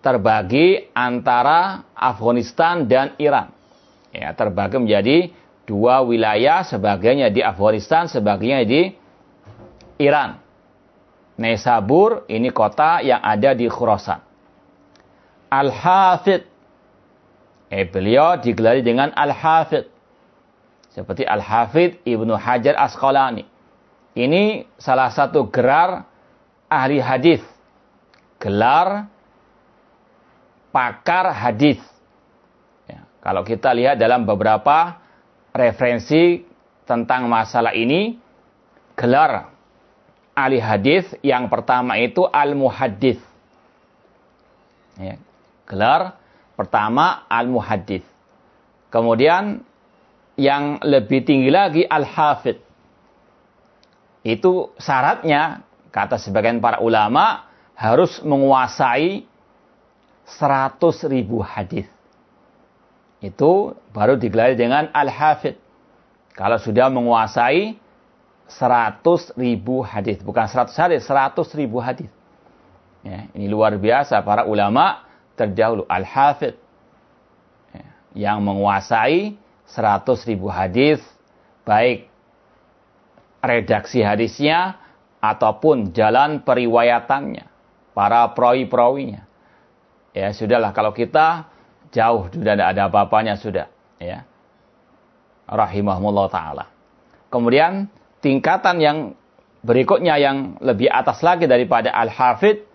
terbagi 0.00 0.88
antara 0.94 1.84
Afghanistan 1.92 2.86
dan 2.86 3.12
Iran. 3.20 3.52
Ya, 4.14 4.32
terbagi 4.32 4.80
menjadi 4.80 5.16
dua 5.66 6.00
wilayah, 6.00 6.62
sebagainya 6.62 7.28
di 7.28 7.42
Afghanistan, 7.42 8.06
sebagainya 8.06 8.62
di 8.64 8.94
Iran. 9.98 10.40
Naisabur 11.36 12.24
ini 12.32 12.48
kota 12.48 13.04
yang 13.04 13.20
ada 13.20 13.52
di 13.52 13.68
Khurasan. 13.68 14.24
Al-Hafid. 15.52 16.42
Eh, 17.66 17.84
beliau 17.84 18.38
digelari 18.40 18.80
dengan 18.80 19.12
Al-Hafid 19.12 19.84
seperti 20.96 21.28
Al-Hafidh 21.28 22.00
Ibnu 22.08 22.32
Hajar 22.40 22.72
Asqalani. 22.80 23.44
Ini 24.16 24.64
salah 24.80 25.12
satu 25.12 25.52
gerar 25.52 26.08
ahli 26.72 27.04
hadis. 27.04 27.44
Gelar 28.40 29.04
pakar 30.72 31.36
hadis. 31.36 31.80
Ya, 32.88 33.04
kalau 33.20 33.44
kita 33.44 33.76
lihat 33.76 34.00
dalam 34.00 34.24
beberapa 34.24 35.04
referensi 35.52 36.44
tentang 36.88 37.28
masalah 37.28 37.76
ini, 37.76 38.16
gelar 38.96 39.55
ahli 40.36 40.60
hadis 40.60 41.08
yang 41.24 41.48
pertama 41.48 41.96
itu 41.96 42.28
al-muhaddis. 42.28 43.16
Ya, 45.00 45.16
gelar 45.64 46.20
pertama 46.52 47.24
al-muhaddis. 47.32 48.04
Kemudian 48.92 49.64
yang 50.36 50.76
lebih 50.84 51.24
tinggi 51.24 51.48
lagi 51.48 51.82
al-hafid. 51.88 52.60
Itu 54.20 54.76
syaratnya, 54.76 55.64
kata 55.88 56.20
sebagian 56.20 56.60
para 56.60 56.84
ulama, 56.84 57.48
harus 57.72 58.20
menguasai 58.20 59.24
100 60.28 60.80
ribu 61.08 61.40
hadis. 61.40 61.88
Itu 63.24 63.80
baru 63.96 64.20
digelar 64.20 64.52
dengan 64.52 64.92
al-hafid. 64.92 65.56
Kalau 66.36 66.60
sudah 66.60 66.92
menguasai 66.92 67.80
100 68.46 69.34
ribu 69.34 69.82
hadis, 69.82 70.22
bukan 70.22 70.46
100 70.46 70.70
hadis, 70.78 71.02
100 71.06 71.34
ribu 71.58 71.82
hadis. 71.82 72.10
Ya, 73.02 73.30
ini 73.34 73.46
luar 73.46 73.74
biasa 73.78 74.22
para 74.22 74.46
ulama 74.46 75.06
terdahulu 75.38 75.86
al-hafid 75.86 76.58
ya, 77.70 77.86
yang 78.14 78.42
menguasai 78.42 79.38
100 79.66 80.30
ribu 80.30 80.46
hadis, 80.46 81.02
baik 81.66 82.06
redaksi 83.42 84.02
hadisnya 84.02 84.78
ataupun 85.18 85.90
jalan 85.90 86.42
periwayatannya, 86.42 87.46
para 87.94 88.30
perawi-perawinya. 88.30 89.26
Ya 90.14 90.30
sudahlah 90.32 90.70
kalau 90.70 90.94
kita 90.94 91.50
jauh 91.90 92.30
sudah 92.30 92.54
tidak 92.54 92.68
ada 92.74 92.82
apa-apanya 92.90 93.34
sudah, 93.38 93.66
ya. 93.98 94.22
Rahimahullah 95.46 96.26
taala. 96.26 96.64
Kemudian 97.30 97.86
tingkatan 98.26 98.82
yang 98.82 98.98
berikutnya 99.62 100.18
yang 100.18 100.58
lebih 100.58 100.90
atas 100.90 101.22
lagi 101.22 101.46
daripada 101.46 101.94
al-hafid 101.94 102.66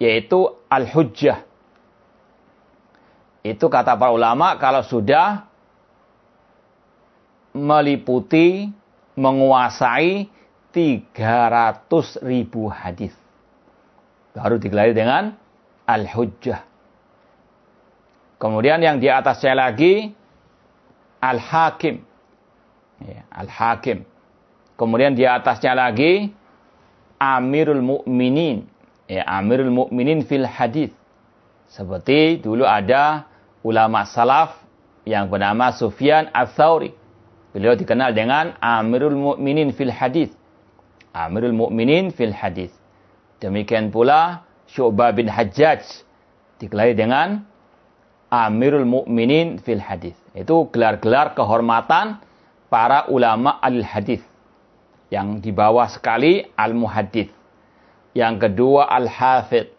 yaitu 0.00 0.48
al-hujjah. 0.72 1.44
Itu 3.44 3.68
kata 3.68 4.00
para 4.00 4.16
ulama 4.16 4.56
kalau 4.56 4.80
sudah 4.80 5.44
meliputi 7.52 8.72
menguasai 9.12 10.32
300 10.72 12.24
ribu 12.24 12.72
hadis. 12.72 13.12
Baru 14.32 14.56
digelari 14.56 14.96
dengan 14.96 15.36
al-hujjah. 15.84 16.64
Kemudian 18.40 18.80
yang 18.80 18.98
di 18.98 19.12
atasnya 19.12 19.52
lagi 19.52 20.10
al-hakim. 21.20 22.02
Ya, 23.04 23.22
al-hakim. 23.30 24.13
Kemudian 24.74 25.14
di 25.14 25.22
atasnya 25.22 25.74
lagi 25.74 26.34
amirul 27.20 27.82
mu'minin. 27.82 28.66
Ya, 29.06 29.22
amirul 29.26 29.70
mu'minin 29.70 30.26
fil 30.26 30.48
hadis. 30.48 30.90
Seperti 31.70 32.42
dulu 32.42 32.66
ada 32.66 33.26
ulama 33.62 34.06
salaf 34.06 34.58
yang 35.04 35.28
bernama 35.28 35.72
Sufyan 35.74 36.30
al-Thawri 36.32 37.04
Beliau 37.54 37.78
dikenal 37.78 38.18
dengan 38.18 38.58
Amirul 38.58 39.14
Mukminin 39.14 39.70
fil 39.70 39.94
Hadis. 39.94 40.34
Amirul 41.14 41.54
Mukminin 41.54 42.10
fil 42.10 42.34
Hadis. 42.34 42.74
Demikian 43.38 43.94
pula 43.94 44.42
Syu'bah 44.66 45.14
bin 45.14 45.30
Hajjaj 45.30 45.86
dikelari 46.58 46.98
dengan 46.98 47.46
Amirul 48.26 48.82
Mukminin 48.82 49.62
fil 49.62 49.78
Hadis. 49.78 50.18
Itu 50.34 50.66
gelar-gelar 50.74 51.38
kehormatan 51.38 52.18
para 52.66 53.06
ulama 53.06 53.62
al-hadis. 53.62 54.18
Yang 55.14 55.46
di 55.46 55.50
bawah 55.54 55.86
sekali 55.86 56.42
al-muhaddis. 56.58 57.30
Yang 58.18 58.34
kedua 58.50 58.90
al-hafid. 58.90 59.70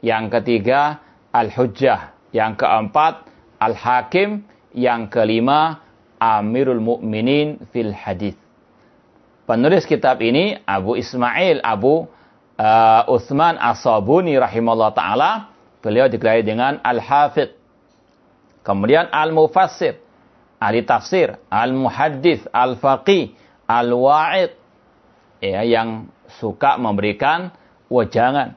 Yang 0.00 0.24
ketiga 0.40 1.04
al-hujjah. 1.28 2.16
Yang 2.32 2.64
keempat 2.64 3.28
al-hakim. 3.60 4.48
Yang 4.72 5.12
kelima 5.12 5.84
Amirul 6.16 6.80
Mukminin 6.80 7.60
fil 7.68 7.92
Hadis. 7.92 8.34
Penulis 9.44 9.84
kitab 9.88 10.20
ini 10.20 10.60
Abu 10.68 10.96
Ismail 10.96 11.64
Abu 11.64 12.04
uh, 12.58 13.02
Utsman 13.08 13.56
As-Sabuni 13.56 14.36
rahimahullah 14.36 14.92
taala, 14.92 15.30
beliau 15.80 16.10
digelari 16.10 16.44
dengan 16.44 16.82
Al-Hafidh. 16.84 17.54
Kemudian 18.66 19.08
Al-Mufassir, 19.08 19.96
ahli 20.60 20.84
tafsir, 20.84 21.40
Al-Muhaddis, 21.48 22.44
Al-Faqih, 22.52 23.32
Al-Wa'id 23.64 24.52
ya 25.38 25.62
yang 25.64 26.10
suka 26.38 26.76
memberikan 26.76 27.50
wajangan. 27.90 28.54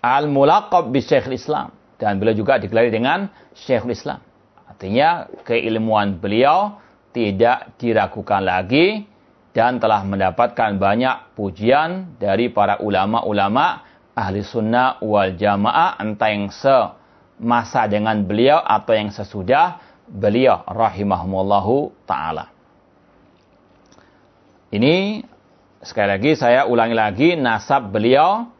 Al-Mulaqab 0.00 0.88
bi 0.88 1.04
Syekhul 1.04 1.36
Islam 1.36 1.76
dan 2.00 2.16
beliau 2.16 2.32
juga 2.32 2.56
digelari 2.56 2.88
dengan 2.88 3.28
Syekhul 3.52 3.92
Islam. 3.92 4.24
Artinya 4.64 5.28
keilmuan 5.44 6.16
beliau 6.16 6.80
tidak 7.12 7.76
diragukan 7.76 8.40
lagi 8.40 9.04
dan 9.50 9.82
telah 9.82 10.00
mendapatkan 10.06 10.78
banyak 10.80 11.36
pujian 11.36 12.16
dari 12.16 12.48
para 12.48 12.80
ulama-ulama 12.80 13.82
ahli 14.14 14.40
sunnah 14.46 15.02
wal 15.02 15.34
jamaah 15.34 15.98
entah 16.00 16.30
yang 16.30 16.48
semasa 16.48 17.84
dengan 17.90 18.22
beliau 18.24 18.62
atau 18.62 18.94
yang 18.94 19.10
sesudah 19.10 19.82
beliau 20.06 20.62
rahimahumullahu 20.66 21.92
ta'ala. 22.06 22.50
Ini 24.70 25.26
sekali 25.80 26.12
lagi 26.12 26.36
saya 26.36 26.68
ulangi 26.68 26.92
lagi 26.92 27.28
nasab 27.40 27.88
beliau 27.88 28.52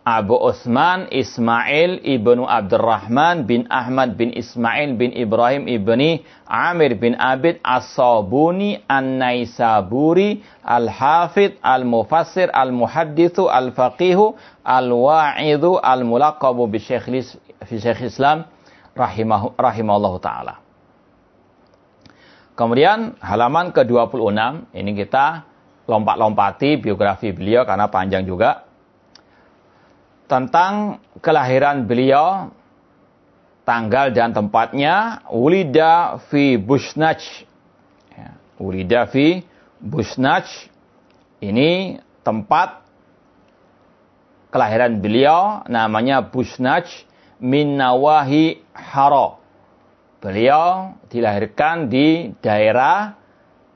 Abu 0.00 0.32
Utsman 0.40 1.12
Ismail 1.12 2.00
ibnu 2.00 2.48
Abdurrahman 2.48 3.44
bin 3.44 3.68
Ahmad 3.68 4.16
bin 4.16 4.32
Ismail 4.32 4.96
bin 4.96 5.12
Ibrahim 5.12 5.68
ibni 5.68 6.24
Amir 6.48 6.96
bin 6.96 7.12
Abid 7.20 7.60
As-Sabuni 7.60 8.80
An-Naisaburi 8.88 10.40
Al-Hafid 10.64 11.60
Al-Mufassir 11.60 12.48
Al-Muhaddithu 12.48 13.44
Al-Faqihu 13.44 14.40
Al-Wa'idhu 14.64 15.76
Al-Mulaqabu 15.76 16.64
bi 16.72 16.80
Syekh 16.80 18.00
Islam 18.00 18.48
rahimahu, 18.96 19.52
rahimahullah 19.60 20.14
ta'ala. 20.24 20.54
Kemudian 22.56 23.20
halaman 23.20 23.76
ke-26 23.76 24.72
ini 24.72 24.92
kita 24.96 25.49
lompat-lompati 25.90 26.78
biografi 26.78 27.34
beliau 27.34 27.66
karena 27.66 27.90
panjang 27.90 28.22
juga 28.22 28.70
tentang 30.30 31.02
kelahiran 31.18 31.90
beliau, 31.90 32.54
tanggal 33.66 34.14
dan 34.14 34.30
tempatnya, 34.30 35.26
Ulida 35.26 36.22
fi 36.30 36.54
Busnaj. 36.54 37.18
Ya, 38.14 38.38
Ulida 38.62 39.10
fi 39.10 39.42
Busnaj. 39.82 40.46
Ini 41.42 41.98
tempat 42.22 42.86
kelahiran 44.54 45.02
beliau 45.02 45.66
namanya 45.66 46.22
Busnaj 46.22 46.86
min 47.42 47.74
Nawahi 47.74 48.62
Haro. 48.70 49.42
Beliau 50.22 50.94
dilahirkan 51.10 51.90
di 51.90 52.30
daerah 52.38 53.18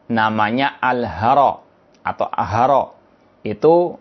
namanya 0.06 0.76
Al-Haro 0.78 1.63
atau 2.04 2.28
Aharo. 2.28 2.94
Itu 3.40 3.98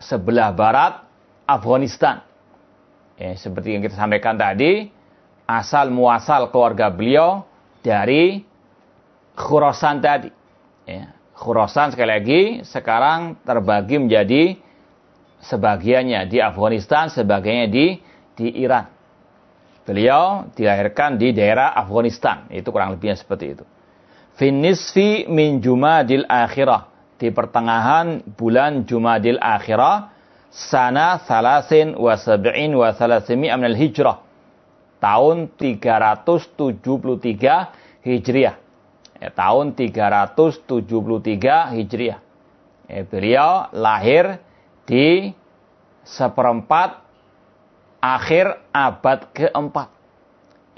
sebelah 0.00 0.50
barat 0.56 1.04
Afghanistan. 1.44 2.24
Ya, 3.20 3.36
seperti 3.36 3.76
yang 3.76 3.82
kita 3.84 3.98
sampaikan 3.98 4.40
tadi, 4.40 4.88
asal 5.44 5.92
muasal 5.92 6.48
keluarga 6.48 6.88
beliau 6.88 7.44
dari 7.84 8.42
Khurasan 9.38 10.02
tadi. 10.02 10.32
Ya, 10.88 11.14
Khurasan 11.36 11.94
sekali 11.94 12.10
lagi 12.10 12.42
sekarang 12.66 13.38
terbagi 13.46 14.02
menjadi 14.02 14.58
sebagiannya 15.46 16.26
di 16.26 16.42
Afghanistan, 16.42 17.06
sebagiannya 17.12 17.68
di 17.70 17.86
di 18.34 18.48
Iran. 18.58 18.90
Beliau 19.86 20.52
dilahirkan 20.52 21.16
di 21.16 21.32
daerah 21.32 21.72
Afghanistan. 21.72 22.44
Itu 22.52 22.68
kurang 22.74 22.92
lebihnya 22.92 23.16
seperti 23.16 23.56
itu. 23.56 23.64
Finisfi 24.36 25.24
min 25.26 25.64
Jumadil 25.64 26.28
Akhirah. 26.28 26.97
Di 27.18 27.34
pertengahan 27.34 28.22
bulan 28.38 28.86
Jumadil 28.86 29.42
Akhirah 29.42 30.14
sana 30.54 31.18
salasin 31.26 31.98
wa 31.98 32.14
sab'in 32.14 32.70
wa 32.72 32.94
salasimi 32.94 33.50
amnal 33.50 33.74
hijrah. 33.74 34.22
Tahun 35.02 35.50
373 35.54 37.78
Hijriah. 38.02 38.56
Ya, 39.18 39.30
tahun 39.34 39.74
373 39.74 41.74
Hijriah. 41.74 42.18
Ya, 42.86 43.02
beliau 43.06 43.66
lahir 43.74 44.38
di 44.86 45.34
seperempat 46.06 47.02
akhir 47.98 48.62
abad 48.70 49.26
keempat. 49.34 49.90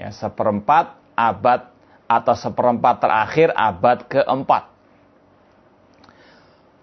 Ya, 0.01 0.09
seperempat 0.09 0.97
abad 1.13 1.69
atau 2.09 2.35
seperempat 2.35 2.99
terakhir 2.99 3.53
abad 3.53 4.03
keempat. 4.09 4.70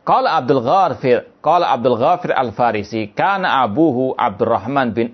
Qala 0.09 0.41
Abdul 0.41 0.65
Ghafir, 0.65 1.29
qala 1.45 1.69
Abdul 1.69 2.01
Ghafir 2.01 2.33
Al-Farisi, 2.33 3.13
kana 3.13 3.61
abuhu 3.61 4.17
Abdurrahman 4.17 4.97
bin 4.97 5.13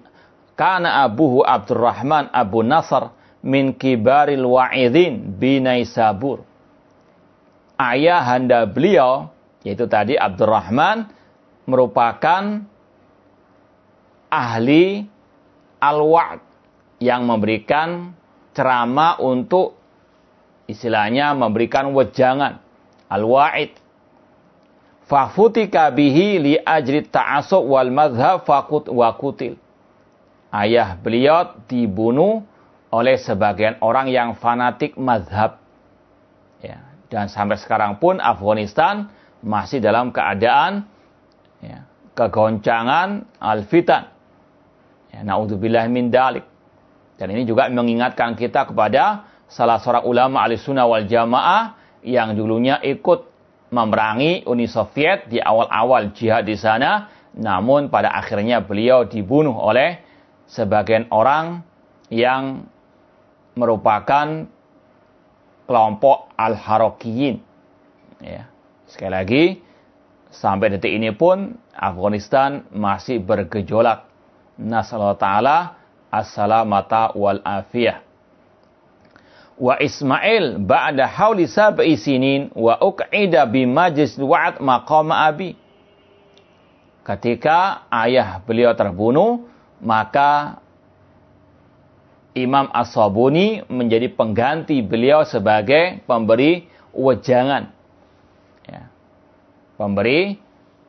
kana 0.54 1.02
abuhu 1.02 1.42
Abdurrahman 1.42 2.30
Abu 2.30 2.62
Nasr 2.62 3.10
min 3.42 3.74
kibaril 3.74 4.46
wa'idhin 4.46 5.34
binaisabur. 5.34 6.46
Ayah 7.74 8.22
handa 8.22 8.70
beliau, 8.70 9.34
yaitu 9.66 9.90
tadi 9.90 10.14
Abdurrahman, 10.14 11.10
merupakan 11.66 12.62
ahli 14.30 15.10
al-wa'd 15.82 16.38
yang 17.02 17.26
memberikan 17.26 18.14
ceramah 18.54 19.18
untuk 19.18 19.74
istilahnya 20.70 21.34
memberikan 21.34 21.90
wejangan 21.90 22.62
al-wa'id 23.10 23.83
Fafutika 25.04 25.92
bihi 25.92 26.40
li 26.40 26.54
ajri 26.56 27.04
ta'asub 27.04 27.68
wal 27.68 27.92
madhab 27.92 28.48
fakut 28.48 28.88
wa 28.88 29.12
kutil. 29.12 29.60
Ayah 30.48 30.96
beliau 30.96 31.60
dibunuh 31.68 32.46
oleh 32.88 33.20
sebagian 33.20 33.76
orang 33.84 34.08
yang 34.08 34.32
fanatik 34.38 34.96
madhab. 34.96 35.60
Ya, 36.62 36.88
dan 37.12 37.28
sampai 37.28 37.60
sekarang 37.60 38.00
pun 38.00 38.16
Afghanistan 38.22 39.12
masih 39.44 39.82
dalam 39.82 40.08
keadaan 40.14 40.88
ya, 41.60 41.84
kegoncangan 42.16 43.28
al-fitan. 43.42 44.08
Ya, 45.12 45.20
Na'udzubillah 45.26 45.84
min 45.90 46.08
dalik. 46.08 46.46
Dan 47.20 47.34
ini 47.34 47.44
juga 47.44 47.68
mengingatkan 47.68 48.38
kita 48.38 48.72
kepada 48.72 49.28
salah 49.52 49.82
seorang 49.82 50.08
ulama 50.08 50.40
al-sunnah 50.48 50.88
wal 50.88 51.04
jamaah 51.04 51.76
yang 52.00 52.32
dulunya 52.32 52.80
ikut 52.80 53.33
memerangi 53.74 54.46
Uni 54.46 54.70
Soviet 54.70 55.26
di 55.26 55.42
awal-awal 55.42 56.14
jihad 56.14 56.46
di 56.46 56.54
sana, 56.54 57.10
namun 57.34 57.90
pada 57.90 58.14
akhirnya 58.14 58.62
beliau 58.62 59.02
dibunuh 59.02 59.58
oleh 59.58 59.98
sebagian 60.46 61.10
orang 61.10 61.66
yang 62.06 62.70
merupakan 63.58 64.46
kelompok 65.66 66.30
Al-Harokiyin. 66.38 67.42
Ya. 68.22 68.46
Sekali 68.86 69.10
lagi, 69.10 69.44
sampai 70.30 70.70
detik 70.70 70.94
ini 70.94 71.10
pun 71.10 71.58
Afghanistan 71.74 72.62
masih 72.70 73.18
bergejolak. 73.18 74.06
Nasallahu 74.54 75.18
ta'ala 75.18 75.74
as-salamata 76.14 77.18
wal 77.18 77.42
afiyah 77.42 78.13
wa 79.54 79.78
Ismail 79.78 80.58
ba'da 80.62 81.06
hauli 81.06 81.46
sab'i 81.46 81.94
sinin 81.94 82.50
wa 82.54 82.74
uq'ida 82.78 83.46
bi 83.46 83.66
majlis 83.66 84.18
wa'ad 84.18 84.58
maqama 84.58 85.30
abi. 85.30 85.54
Ketika 87.04 87.84
ayah 87.92 88.40
beliau 88.42 88.72
terbunuh, 88.72 89.44
maka 89.78 90.58
Imam 92.34 92.66
As-Sabuni 92.74 93.62
menjadi 93.70 94.10
pengganti 94.10 94.82
beliau 94.82 95.22
sebagai 95.22 96.02
pemberi 96.08 96.66
wejangan. 96.90 97.70
Ya. 98.66 98.90
Pemberi 99.78 100.40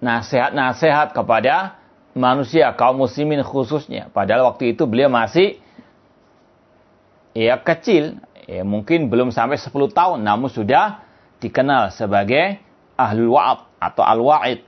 nasihat-nasihat 0.01 1.13
kepada 1.13 1.77
manusia, 2.17 2.73
kaum 2.73 2.97
muslimin 2.97 3.45
khususnya. 3.45 4.09
Padahal 4.09 4.49
waktu 4.49 4.73
itu 4.73 4.89
beliau 4.89 5.11
masih 5.11 5.59
ya 7.35 7.59
kecil, 7.59 8.17
ya, 8.45 8.63
mungkin 8.65 9.09
belum 9.09 9.29
sampai 9.29 9.57
10 9.57 9.69
tahun 9.91 10.19
namun 10.21 10.49
sudah 10.49 11.01
dikenal 11.41 11.93
sebagai 11.93 12.57
ahlul 12.95 13.35
wa'ad 13.35 13.59
atau 13.81 14.03
al-wa'id. 14.05 14.63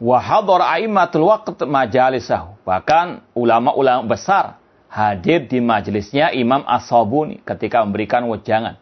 Wa 0.00 0.16
hadara 0.16 0.80
aimatul 0.80 1.28
waqt 1.28 1.60
majalisahu. 1.68 2.56
Bahkan 2.64 3.36
ulama-ulama 3.36 4.16
besar 4.16 4.56
hadir 4.88 5.44
di 5.44 5.60
majelisnya 5.60 6.32
Imam 6.32 6.64
As-Sabuni 6.64 7.44
ketika 7.44 7.84
memberikan 7.84 8.24
wejangan. 8.24 8.80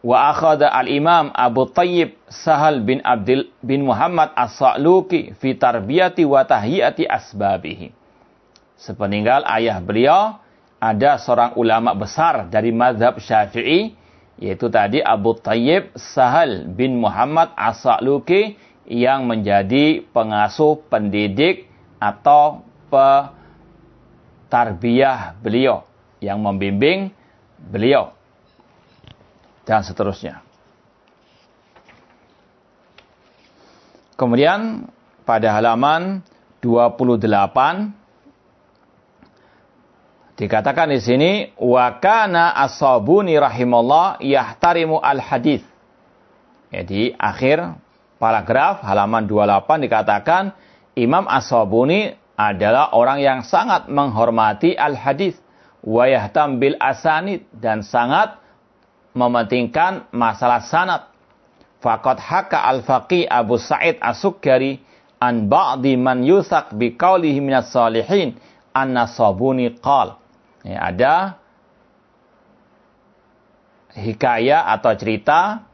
Wa 0.00 0.32
akhada 0.32 0.72
al-Imam 0.72 1.28
Abu 1.36 1.68
Tayyib 1.68 2.16
Sahal 2.26 2.80
bin 2.80 3.04
Abdul 3.04 3.52
bin 3.60 3.84
Muhammad 3.84 4.32
As-Sa'luki 4.34 5.36
fi 5.38 5.54
tarbiyati 5.54 6.24
wa 6.24 6.42
tahiyati 6.42 7.04
asbabihi. 7.06 7.92
Sepeninggal 8.80 9.44
ayah 9.44 9.76
beliau, 9.78 10.39
ada 10.80 11.20
seorang 11.20 11.52
ulama 11.60 11.92
besar 11.92 12.48
dari 12.48 12.72
mazhab 12.72 13.20
syafi'i, 13.20 13.92
yaitu 14.40 14.72
tadi 14.72 15.04
Abu 15.04 15.36
Tayyib 15.36 15.92
Sahal 15.92 16.64
bin 16.72 16.96
Muhammad 16.96 17.52
As-Sa'luki 17.52 18.56
yang 18.88 19.28
menjadi 19.28 20.00
pengasuh 20.08 20.80
pendidik 20.88 21.68
atau 22.00 22.64
petarbiyah 24.48 25.36
beliau 25.44 25.84
yang 26.24 26.40
membimbing 26.40 27.12
beliau 27.60 28.16
dan 29.68 29.84
seterusnya. 29.84 30.40
Kemudian 34.16 34.88
pada 35.28 35.52
halaman 35.60 36.24
28 36.64 37.99
Dikatakan 40.40 40.88
di 40.88 41.04
sini 41.04 41.52
wa 41.60 42.00
kana 42.00 42.56
ashabuni 42.64 43.36
rahimallah 43.36 44.24
yahtarimu 44.24 44.96
al 44.96 45.20
hadis. 45.20 45.60
Jadi 46.72 47.12
akhir 47.20 47.76
paragraf 48.16 48.80
halaman 48.80 49.28
28 49.28 49.84
dikatakan 49.84 50.56
Imam 50.96 51.28
As-Sabuni 51.28 52.16
adalah 52.40 52.96
orang 52.96 53.20
yang 53.20 53.40
sangat 53.44 53.92
menghormati 53.92 54.72
al-hadis 54.72 55.36
wa 55.84 56.08
yahtam 56.08 56.56
bil 56.56 56.76
asanid 56.80 57.44
dan 57.52 57.84
sangat 57.84 58.40
mementingkan 59.12 60.08
masalah 60.08 60.64
sanad. 60.64 61.02
Faqad 61.84 62.16
haka 62.16 62.64
al-faqih 62.64 63.28
Abu 63.28 63.60
Sa'id 63.60 64.00
As-Sukkari 64.00 64.80
an 65.20 65.52
ba'di 65.52 66.00
man 66.00 66.24
yusak 66.24 66.72
bi 66.76 66.96
qawlihi 66.96 67.44
minas 67.44 67.72
salihin 67.72 68.40
anna 68.72 69.04
sabuni 69.04 69.76
qal. 69.80 70.16
Ya, 70.60 70.78
ada 70.92 71.14
hikayah 73.96 74.70
atau 74.76 74.92
cerita 74.94 75.64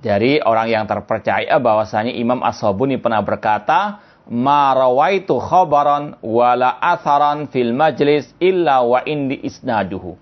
dari 0.00 0.40
orang 0.42 0.68
yang 0.68 0.84
terpercaya 0.84 1.56
bahwasanya 1.60 2.12
Imam 2.12 2.44
As-Sabuni 2.44 3.00
pernah 3.00 3.24
berkata, 3.24 4.00
"Ma 4.28 4.72
rawaitu 4.72 5.36
khabaran 5.40 6.20
wala 6.20 6.76
atharan 6.80 7.48
fil 7.48 7.72
majlis 7.72 8.32
illa 8.40 8.84
wa 8.84 9.00
indi 9.04 9.40
isnaduhu." 9.44 10.16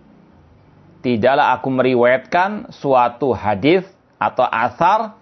Tidaklah 1.02 1.58
aku 1.58 1.68
meriwayatkan 1.70 2.70
suatu 2.70 3.34
hadis 3.34 3.82
atau 4.22 4.46
asar 4.46 5.18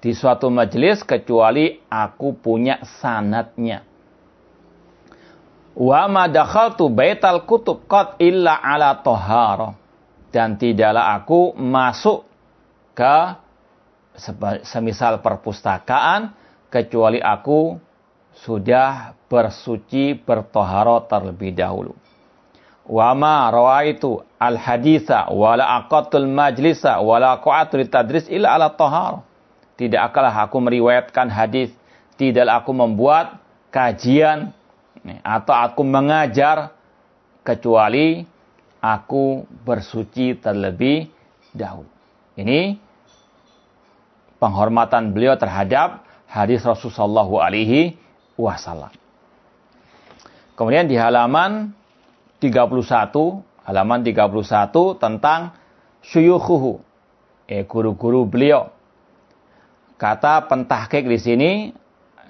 di 0.00 0.16
suatu 0.16 0.48
majelis 0.48 1.04
kecuali 1.04 1.84
aku 1.92 2.32
punya 2.32 2.80
sanatnya. 2.96 3.84
Wa 5.72 6.04
ma 6.08 6.28
dakhaltu 6.28 6.92
baital 6.92 7.48
kutub 7.48 7.88
qad 7.88 8.20
illa 8.20 8.60
ala 8.60 9.00
tahara. 9.00 9.72
Dan 10.32 10.56
tidaklah 10.56 11.16
aku 11.16 11.52
masuk 11.56 12.24
ke 12.96 13.16
semisal 14.64 15.20
perpustakaan 15.20 16.32
kecuali 16.72 17.20
aku 17.20 17.76
sudah 18.32 19.12
bersuci 19.28 20.16
bertoharo 20.16 21.04
terlebih 21.04 21.52
dahulu. 21.52 21.92
Wa 22.88 23.12
ma 23.12 23.48
rawaitu 23.52 24.24
al 24.40 24.56
haditha 24.56 25.28
wala 25.28 25.84
aqatul 25.84 26.26
majlisa 26.28 26.98
wala 27.00 27.38
qa'atul 27.40 27.84
tadris 27.92 28.28
illa 28.32 28.56
ala 28.56 28.72
tahar. 28.72 29.24
Tidak 29.76 30.00
akalah 30.00 30.48
aku 30.48 30.60
meriwayatkan 30.60 31.32
hadis, 31.32 31.72
tidak 32.20 32.48
aku 32.48 32.72
membuat 32.76 33.40
kajian 33.72 34.52
atau 35.22 35.54
aku 35.54 35.82
mengajar 35.82 36.74
kecuali 37.42 38.22
aku 38.78 39.46
bersuci 39.66 40.38
terlebih 40.38 41.10
dahulu. 41.50 41.90
Ini 42.38 42.78
penghormatan 44.38 45.10
beliau 45.10 45.34
terhadap 45.38 46.06
hadis 46.30 46.62
Rasulullah 46.62 47.26
alaihi 47.26 47.98
wasallam. 48.38 48.90
Kemudian 50.54 50.86
di 50.86 50.96
halaman 50.96 51.74
31 52.38 53.42
halaman 53.66 54.02
31 54.02 54.98
tentang 54.98 55.54
syuyukhuhu, 56.02 56.82
eh, 57.46 57.62
guru-guru 57.66 58.26
beliau. 58.26 58.74
Kata 59.98 60.50
pentahkik 60.50 61.06
di 61.06 61.18
sini, 61.18 61.50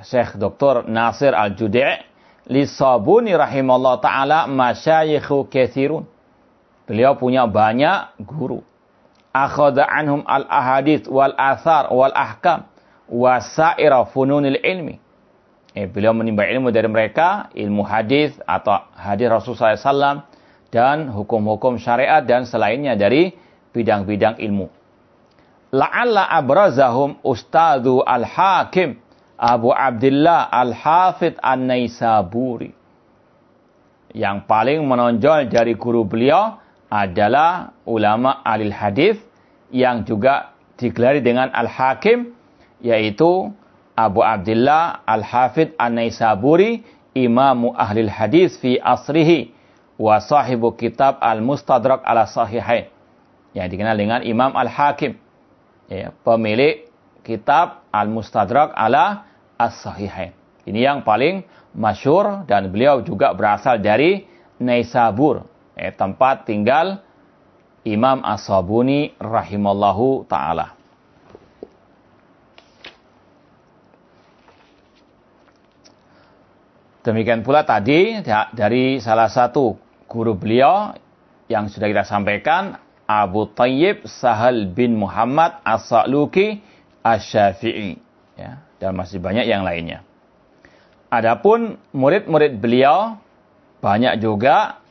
Syekh 0.04 0.36
Dr. 0.36 0.84
Nasir 0.84 1.32
Al-Judi' 1.32 2.11
li 2.50 2.66
sabuni 2.66 3.36
rahimallahu 3.36 4.02
taala 4.02 4.46
masyayikhu 4.50 5.46
kathirun. 5.46 6.08
Beliau 6.88 7.14
punya 7.14 7.46
banyak 7.46 8.18
guru. 8.26 8.66
Akhadha 9.32 9.86
anhum 9.88 10.26
al-ahadith 10.28 11.08
wal 11.08 11.32
athar 11.38 11.88
wal 11.88 12.12
ahkam 12.12 12.68
wasaira 13.08 14.04
fununil 14.10 14.60
ilmi. 14.60 15.00
Eh, 15.72 15.88
beliau 15.88 16.12
menimba 16.12 16.44
ilmu 16.44 16.68
dari 16.68 16.84
mereka, 16.84 17.48
ilmu 17.56 17.80
hadis 17.80 18.36
atau 18.44 18.76
hadis 18.92 19.32
Rasulullah 19.32 19.72
SAW, 19.72 20.28
dan 20.68 21.08
hukum-hukum 21.08 21.80
syariat 21.80 22.20
dan 22.20 22.44
selainnya 22.44 22.92
dari 22.92 23.32
bidang-bidang 23.72 24.36
ilmu. 24.36 24.68
La'alla 25.72 26.28
abrazahum 26.28 27.16
ustadu 27.24 28.04
al-hakim 28.04 29.00
Abu 29.42 29.74
Abdullah 29.74 30.46
al-Hafidh 30.54 31.42
an-Naisaburi. 31.42 32.70
Yang 34.14 34.46
paling 34.46 34.86
menonjol 34.86 35.50
dari 35.50 35.74
guru 35.74 36.06
beliau 36.06 36.62
adalah 36.86 37.74
ulama 37.82 38.38
alil 38.46 38.70
hadis 38.70 39.18
yang 39.74 40.06
juga 40.06 40.54
digelari 40.78 41.18
dengan 41.18 41.50
al-hakim 41.50 42.38
yaitu 42.78 43.50
Abu 43.98 44.22
Abdullah 44.22 45.02
al-Hafidh 45.02 45.74
an-Naisaburi 45.74 46.86
imamu 47.18 47.74
ahlil 47.74 48.12
hadis 48.12 48.54
fi 48.62 48.78
asrihi 48.78 49.50
wa 49.98 50.22
sahibu 50.22 50.70
kitab 50.78 51.18
al-mustadrak 51.18 52.04
ala 52.06 52.30
sahihain 52.30 52.92
yang 53.58 53.66
dikenal 53.66 53.96
dengan 53.98 54.20
Imam 54.22 54.54
al-Hakim 54.54 55.16
ya, 55.88 56.14
pemilik 56.24 56.86
kitab 57.24 57.84
al-mustadrak 57.90 58.70
ala 58.76 59.31
as-sahihain. 59.68 60.34
Ini 60.62 60.86
yang 60.86 60.98
paling 61.02 61.42
masyur 61.74 62.46
dan 62.46 62.70
beliau 62.70 63.02
juga 63.02 63.34
berasal 63.34 63.82
dari 63.82 64.28
Naisabur 64.62 65.42
ya, 65.74 65.90
tempat 65.90 66.46
tinggal 66.46 67.02
Imam 67.82 68.22
As-Sabuni 68.22 69.18
rahimallahu 69.18 70.22
taala. 70.30 70.78
Demikian 77.02 77.42
pula 77.42 77.66
tadi 77.66 78.22
dari 78.54 79.02
salah 79.02 79.26
satu 79.26 79.74
guru 80.06 80.38
beliau 80.38 80.94
yang 81.50 81.66
sudah 81.66 81.90
kita 81.90 82.06
sampaikan 82.06 82.78
Abu 83.10 83.50
Tayyib 83.50 84.06
Sahal 84.06 84.70
bin 84.70 84.94
Muhammad 84.94 85.58
As-Sa'luki 85.66 86.62
Asy-Syafi'i. 87.02 87.98
Ya 88.38 88.62
dan 88.82 88.98
masih 88.98 89.22
banyak 89.22 89.46
yang 89.46 89.62
lainnya. 89.62 90.02
Adapun 91.06 91.78
murid-murid 91.94 92.58
beliau 92.58 93.22
banyak 93.78 94.18
juga 94.18 94.82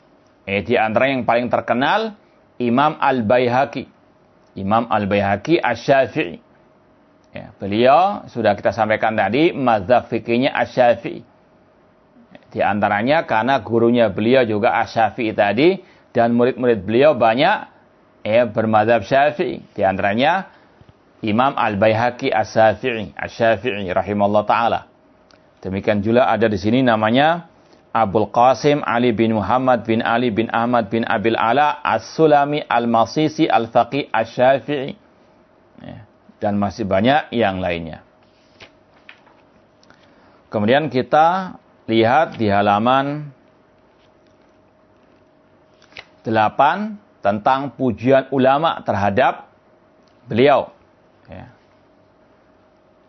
eh 0.48 0.64
di 0.64 0.80
antara 0.80 1.12
yang 1.12 1.28
paling 1.28 1.52
terkenal 1.52 2.16
Imam 2.56 2.96
Al-Baihaqi. 2.96 3.92
Imam 4.56 4.88
Al-Baihaqi 4.88 5.60
Asy-Syafi'i. 5.60 6.40
Ya, 7.32 7.52
beliau 7.60 8.28
sudah 8.32 8.56
kita 8.56 8.72
sampaikan 8.72 9.20
tadi 9.20 9.52
mazhab 9.52 10.08
fikihnya 10.08 10.56
Asy-Syafi'i. 10.56 11.28
Di 12.52 12.60
antaranya 12.60 13.24
karena 13.24 13.64
gurunya 13.64 14.12
beliau 14.12 14.44
juga 14.44 14.76
Asyafi'i 14.84 15.32
tadi 15.32 15.80
dan 16.12 16.36
murid-murid 16.36 16.84
beliau 16.84 17.16
banyak 17.16 17.72
ya 18.28 18.44
bermadhab 18.52 19.08
Syafi'i. 19.08 19.64
Di 19.72 19.88
antaranya 19.88 20.52
Imam 21.22 21.54
Al-Baihaqi 21.54 22.34
As-Syafi'i, 22.34 23.14
Asy-Syafi'i 23.14 23.94
rahimallahu 23.94 24.46
taala. 24.50 24.90
Demikian 25.62 26.02
juga 26.02 26.26
ada 26.26 26.50
di 26.50 26.58
sini 26.58 26.82
namanya 26.82 27.46
Abdul 27.94 28.34
Qasim 28.34 28.82
Ali 28.82 29.14
bin 29.14 29.38
Muhammad 29.38 29.86
bin 29.86 30.02
Ali 30.02 30.34
bin 30.34 30.50
Ahmad 30.50 30.90
bin 30.90 31.06
Abil 31.06 31.38
Ala 31.38 31.78
As-Sulami 31.86 32.66
Al-Masisi 32.66 33.46
Al-Faqih 33.46 34.10
Asy-Syafi'i. 34.10 34.98
Ya, 35.82 36.10
dan 36.42 36.58
masih 36.58 36.90
banyak 36.90 37.30
yang 37.38 37.62
lainnya. 37.62 38.02
Kemudian 40.50 40.90
kita 40.90 41.56
lihat 41.86 42.36
di 42.36 42.50
halaman 42.50 43.30
8 46.26 47.22
tentang 47.22 47.74
pujian 47.78 48.30
ulama 48.34 48.82
terhadap 48.82 49.50
beliau. 50.26 50.74
Ya. 51.32 51.48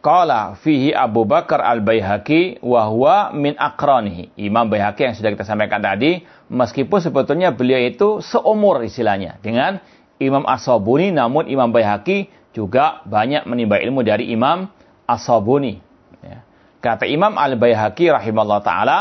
Qala 0.02 0.58
fihi 0.58 0.90
Abu 0.94 1.26
Bakar 1.26 1.62
al-Baihaqi 1.62 2.62
wa 2.62 2.86
huwa 2.90 3.16
min 3.34 3.54
akranihi. 3.58 4.34
Imam 4.38 4.66
Baihaqi 4.66 5.10
yang 5.10 5.14
sudah 5.14 5.30
kita 5.34 5.46
sampaikan 5.46 5.78
tadi, 5.78 6.22
meskipun 6.50 6.98
sebetulnya 6.98 7.54
beliau 7.54 7.78
itu 7.78 8.18
seumur 8.22 8.82
istilahnya 8.82 9.38
dengan 9.42 9.78
Imam 10.18 10.42
As-Sabuni, 10.46 11.14
namun 11.14 11.46
Imam 11.46 11.70
Baihaqi 11.70 12.30
juga 12.54 13.02
banyak 13.06 13.46
menimba 13.46 13.78
ilmu 13.78 14.02
dari 14.02 14.30
Imam 14.30 14.70
As-Sabuni. 15.06 15.82
Kata 16.82 17.06
Imam 17.06 17.38
Al-Baihaqi 17.38 18.10
rahimahullah 18.10 18.62
ta'ala, 18.66 18.98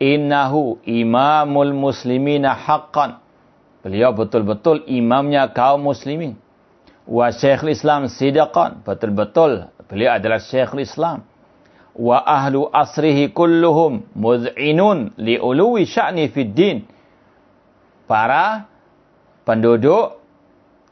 Innahu 0.00 0.80
imamul 0.88 1.76
muslimina 1.76 2.56
haqqan. 2.56 3.20
Beliau 3.84 4.16
betul-betul 4.16 4.88
imamnya 4.88 5.52
kaum 5.52 5.84
muslimin. 5.84 6.39
Wa 7.10 7.34
syekhul 7.34 7.74
islam 7.74 8.06
sidaqan. 8.06 8.86
Betul-betul 8.86 9.66
beliau 9.90 10.14
adalah 10.14 10.38
syekhul 10.38 10.86
islam. 10.86 11.26
Wa 11.90 12.22
ahlu 12.22 12.70
asrihi 12.70 13.34
kulluhum 13.34 14.06
muz'inun 14.14 15.18
li'uluwi 15.18 15.90
sya'ni 15.90 16.30
fid 16.30 16.54
din. 16.54 16.86
Para 18.06 18.70
penduduk 19.42 20.22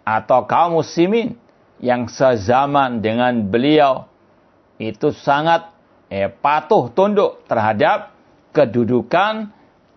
atau 0.03 0.43
kaum 0.51 0.83
muslimin 0.83 1.39
yang 1.79 2.11
sezaman 2.11 2.99
dengan 2.99 3.47
beliau 3.47 4.11
itu 4.83 5.15
sangat 5.15 5.71
eh, 6.11 6.27
patuh 6.27 6.91
tunduk 6.91 7.47
terhadap 7.47 8.11
kedudukan 8.51 9.55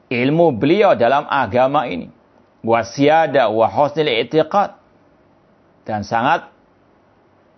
ilmu 0.09 0.53
beliau 0.53 0.93
dalam 0.93 1.25
agama 1.25 1.89
ini. 1.89 2.13
Wasiyada 2.61 3.49
wa 3.49 3.65
husnil 3.65 4.09
i'tiqad. 4.21 4.80
Dan 5.91 6.07
sangat 6.07 6.47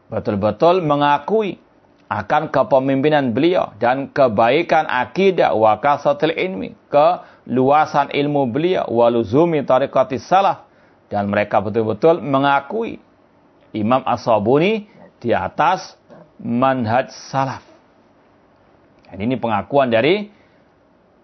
betul-betul 0.10 0.82
mengakui 0.82 1.62
akan 2.10 2.50
kepemimpinan 2.50 3.30
beliau 3.30 3.78
dan 3.78 4.10
kebaikan 4.10 4.90
akidah 4.90 5.54
wa 5.54 5.78
kasatil 5.78 6.34
ilmi, 6.34 6.74
keluasan 6.90 8.10
ilmu 8.10 8.50
beliau 8.50 8.90
wa 8.90 9.06
luzumi 9.14 9.62
tariqati 9.62 10.18
salaf 10.18 10.66
dan 11.14 11.30
mereka 11.30 11.62
betul-betul 11.62 12.26
mengakui 12.26 12.98
Imam 13.70 14.02
As-Sabuni 14.02 14.90
di 15.22 15.30
atas 15.30 15.94
manhaj 16.42 17.14
salaf. 17.30 17.62
Dan 19.14 19.30
ini 19.30 19.38
pengakuan 19.38 19.94
dari 19.94 20.34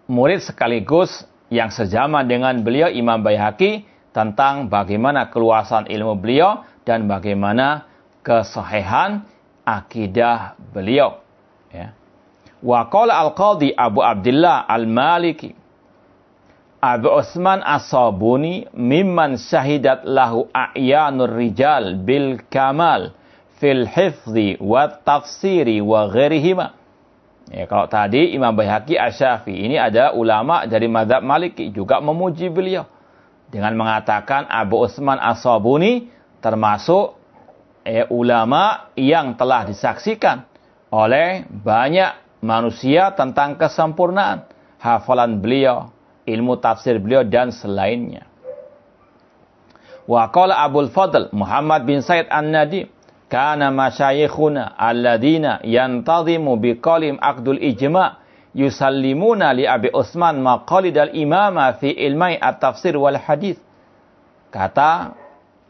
murid 0.06 0.46
sekaligus 0.46 1.26
yang 1.50 1.74
sejaman 1.74 2.30
dengan 2.30 2.54
beliau 2.62 2.86
Imam 2.86 3.18
Baihaqi 3.18 3.82
tentang 4.14 4.70
bagaimana 4.70 5.30
keluasan 5.30 5.90
ilmu 5.90 6.18
beliau 6.18 6.66
dan 6.90 7.06
bagaimana 7.06 7.86
kesahihan 8.26 9.22
akidah 9.62 10.58
beliau. 10.74 11.22
Ya. 11.70 11.94
Wa 12.58 12.90
qala 12.90 13.14
al-qadhi 13.22 13.70
Abu 13.78 14.02
Abdullah 14.02 14.66
al-Maliki 14.66 15.54
Abu 16.80 17.12
Utsman 17.12 17.60
As-Sabuni 17.60 18.64
mimman 18.72 19.36
syahidat 19.36 20.02
lahu 20.08 20.48
a'yanur 20.48 21.28
rijal 21.28 21.94
bil 22.00 22.40
kamal 22.48 23.12
fil 23.60 23.84
hifzi 23.84 24.56
wa 24.58 24.88
tafsiri 24.88 25.84
wa 25.84 26.08
ghairihima. 26.08 26.72
Ya, 27.52 27.68
kalau 27.68 27.84
tadi 27.84 28.32
Imam 28.32 28.56
Baihaqi 28.56 28.96
Asyafi 28.96 29.52
ini 29.52 29.76
ada 29.76 30.16
ulama 30.16 30.64
dari 30.64 30.88
madhab 30.88 31.20
Maliki 31.20 31.68
juga 31.68 32.00
memuji 32.00 32.48
beliau 32.48 32.88
dengan 33.52 33.76
mengatakan 33.76 34.48
Abu 34.48 34.80
Utsman 34.80 35.20
As-Sabuni 35.20 36.08
termasuk 36.40 37.16
eh, 37.84 38.08
ulama 38.10 38.92
yang 38.96 39.36
telah 39.36 39.64
disaksikan 39.68 40.44
oleh 40.90 41.46
banyak 41.48 42.42
manusia 42.42 43.12
tentang 43.14 43.60
kesempurnaan 43.60 44.48
hafalan 44.80 45.38
beliau, 45.38 45.92
ilmu 46.24 46.58
tafsir 46.58 46.98
beliau 46.98 47.22
dan 47.22 47.52
selainnya. 47.52 48.26
Wa 50.08 50.32
qala 50.34 50.64
Abdul 50.66 50.90
Fadl 50.90 51.30
Muhammad 51.30 51.86
bin 51.86 52.02
Said 52.02 52.26
An-Nadim 52.32 52.90
kana 53.30 53.70
masyayikhuna 53.70 54.74
alladina 54.74 55.62
yantazimu 55.62 56.58
biqalim 56.58 57.20
aqdul 57.22 57.62
ijma' 57.62 58.18
yusallimuna 58.56 59.54
li 59.54 59.70
Abi 59.70 59.94
Utsman 59.94 60.42
maqalid 60.42 60.98
al-imama 60.98 61.70
fi 61.78 61.94
ilmai 61.94 62.42
at-tafsir 62.42 62.98
wal 62.98 63.14
hadis. 63.14 63.54
Kata 64.50 65.14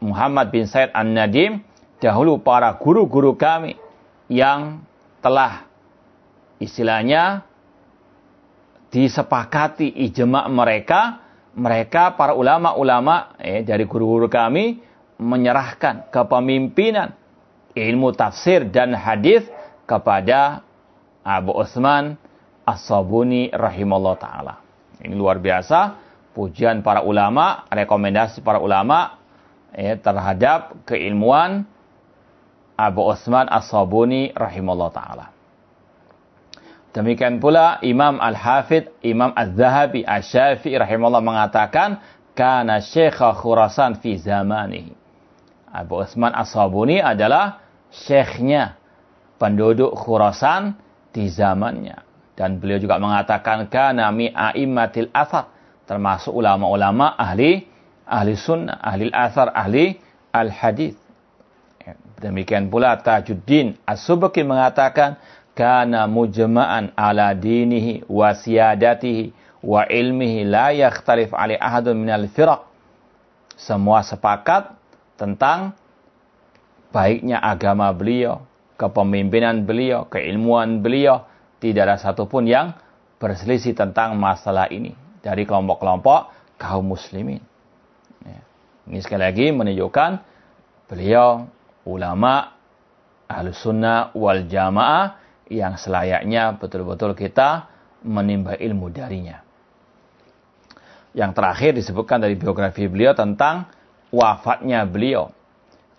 Muhammad 0.01 0.49
bin 0.49 0.65
Said 0.65 0.89
An-Nadim, 0.97 1.61
dahulu 2.01 2.41
para 2.41 2.73
guru-guru 2.73 3.37
kami 3.37 3.77
yang 4.25 4.81
telah 5.21 5.69
istilahnya 6.57 7.45
disepakati 8.89 9.87
ijma 10.09 10.49
mereka, 10.49 11.21
mereka 11.53 12.17
para 12.17 12.33
ulama-ulama 12.33 13.37
eh, 13.37 13.61
dari 13.61 13.85
guru-guru 13.85 14.25
kami 14.25 14.81
menyerahkan 15.21 16.09
kepemimpinan 16.09 17.13
ilmu 17.77 18.11
tafsir 18.17 18.65
dan 18.67 18.97
hadis 18.97 19.45
kepada 19.85 20.65
Abu 21.21 21.53
Utsman 21.53 22.17
As-Sabuni 22.65 23.53
rahimallahu 23.53 24.17
taala. 24.17 24.57
Ini 24.97 25.13
luar 25.13 25.37
biasa 25.37 25.93
pujian 26.33 26.81
para 26.81 27.05
ulama, 27.05 27.69
rekomendasi 27.69 28.41
para 28.41 28.57
ulama 28.57 29.20
eh, 29.75 29.95
terhadap 29.99 30.83
keilmuan 30.87 31.67
Abu 32.75 33.05
Utsman 33.05 33.45
As-Sabuni 33.51 34.33
rahimallahu 34.33 34.93
taala. 34.93 35.29
Demikian 36.91 37.39
pula 37.39 37.79
Imam 37.79 38.19
Al-Hafidh, 38.19 38.91
Imam 38.99 39.31
Az-Zahabi, 39.31 40.03
Asy-Syafi'i 40.03 40.75
rahimahullah 40.75 41.23
mengatakan 41.23 42.03
kana 42.35 42.83
Syekh 42.83 43.15
Khurasan 43.15 43.95
fi 44.03 44.19
zamanihi. 44.19 44.91
Abu 45.71 46.03
Utsman 46.03 46.35
As-Sabuni 46.35 46.99
adalah 46.99 47.63
syekhnya 47.95 48.75
penduduk 49.39 49.95
Khurasan 49.95 50.75
di 51.15 51.31
zamannya. 51.31 52.03
Dan 52.35 52.59
beliau 52.59 52.79
juga 52.79 52.99
mengatakan 52.99 53.71
kana 53.71 54.11
mi 54.11 54.27
a'immatil 54.27 55.11
termasuk 55.87 56.31
ulama-ulama 56.35 57.15
ahli 57.15 57.67
ahli 58.11 58.35
sunnah, 58.35 58.75
ahli 58.83 59.07
al-athar, 59.07 59.55
ahli 59.55 59.95
al-hadis. 60.35 60.99
Demikian 62.21 62.69
pula 62.69 62.99
Tajuddin 63.01 63.81
As-Subki 63.81 64.45
mengatakan 64.45 65.17
kana 65.57 66.05
mujma'an 66.05 66.93
ala 66.93 67.33
dinihi 67.33 68.05
wa 68.05 68.29
siyadatihi 68.35 69.33
wa 69.65 69.89
ilmihi 69.89 70.45
la 70.45 70.69
yakhtalif 70.69 71.33
ali 71.33 71.57
ahadun 71.57 71.97
minal 71.97 72.29
firaq. 72.29 72.61
Semua 73.57 74.05
sepakat 74.05 74.73
tentang 75.17 75.73
baiknya 76.93 77.41
agama 77.41 77.89
beliau, 77.89 78.45
kepemimpinan 78.77 79.65
beliau, 79.65 80.05
keilmuan 80.05 80.81
beliau. 80.81 81.25
Tidak 81.61 81.81
ada 81.81 81.97
satupun 82.01 82.49
yang 82.49 82.73
berselisih 83.21 83.77
tentang 83.77 84.17
masalah 84.17 84.65
ini 84.73 84.97
dari 85.21 85.45
kelompok-kelompok 85.45 86.33
kaum 86.57 86.89
muslimin. 86.89 87.50
Ini 88.91 88.99
sekali 88.99 89.23
lagi 89.23 89.47
menunjukkan 89.55 90.11
beliau 90.91 91.47
ulama 91.87 92.51
ahlu 93.31 93.55
sunnah 93.55 94.11
wal 94.11 94.43
jamaah 94.51 95.15
yang 95.47 95.79
selayaknya 95.79 96.59
betul-betul 96.59 97.15
kita 97.15 97.71
menimba 98.03 98.59
ilmu 98.59 98.91
darinya. 98.91 99.39
Yang 101.15 101.31
terakhir 101.39 101.71
disebutkan 101.79 102.19
dari 102.19 102.35
biografi 102.35 102.91
beliau 102.91 103.15
tentang 103.15 103.71
wafatnya 104.11 104.83
beliau. 104.83 105.31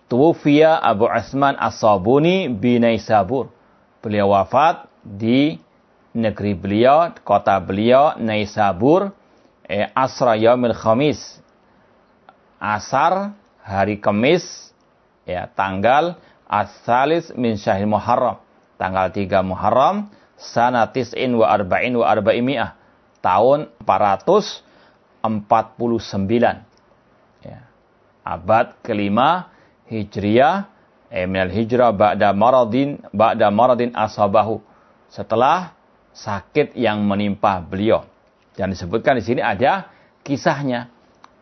Tuwfiya 0.05 0.77
Abu 0.77 1.09
Asman 1.09 1.57
As-Sabuni 1.57 2.45
binai 2.53 3.01
Sabur. 3.01 3.49
Beliau 4.05 4.37
wafat 4.37 4.85
di 5.01 5.57
negeri 6.13 6.53
beliau, 6.53 7.09
kota 7.25 7.57
beliau, 7.57 8.13
Naisabur, 8.21 9.09
eh, 9.65 9.89
Asra 9.97 10.37
Yaumil 10.37 10.77
Khamis. 10.77 11.42
Asar 12.63 13.35
hari 13.59 13.99
Kamis, 13.99 14.71
ya, 15.27 15.51
tanggal 15.51 16.15
As-Salis 16.47 17.35
min 17.35 17.59
Syahil 17.59 17.91
Muharram. 17.91 18.39
Tanggal 18.79 19.11
3 19.11 19.43
Muharram 19.43 20.07
sana 20.39 20.87
tis'in 20.87 21.35
wa 21.35 21.51
arba'in 21.51 21.91
wa 21.91 22.07
arba'imi'ah. 22.07 22.79
Tahun 23.19 23.67
449 23.83 25.23
ya. 27.43 27.59
abad 28.23 28.75
kelima 28.83 29.51
Hijriyah 29.87 30.67
eh, 31.07 31.27
minal 31.27 31.51
hijrah 31.51 31.91
ba'da 31.95 32.35
maradin 32.35 32.99
ba'da 33.11 33.47
maradin 33.51 33.91
asabahu. 33.95 34.59
Setelah 35.11 35.75
sakit 36.11 36.75
yang 36.75 37.03
menimpa 37.03 37.59
beliau. 37.63 38.07
Dan 38.53 38.71
disebutkan 38.71 39.17
di 39.19 39.23
sini 39.25 39.41
ada 39.41 39.89
kisahnya 40.23 40.91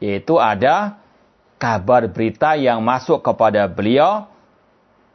yaitu 0.01 0.41
ada 0.41 1.00
kabar 1.61 2.09
berita 2.09 2.57
yang 2.57 2.81
masuk 2.81 3.21
kepada 3.21 3.69
beliau 3.69 4.25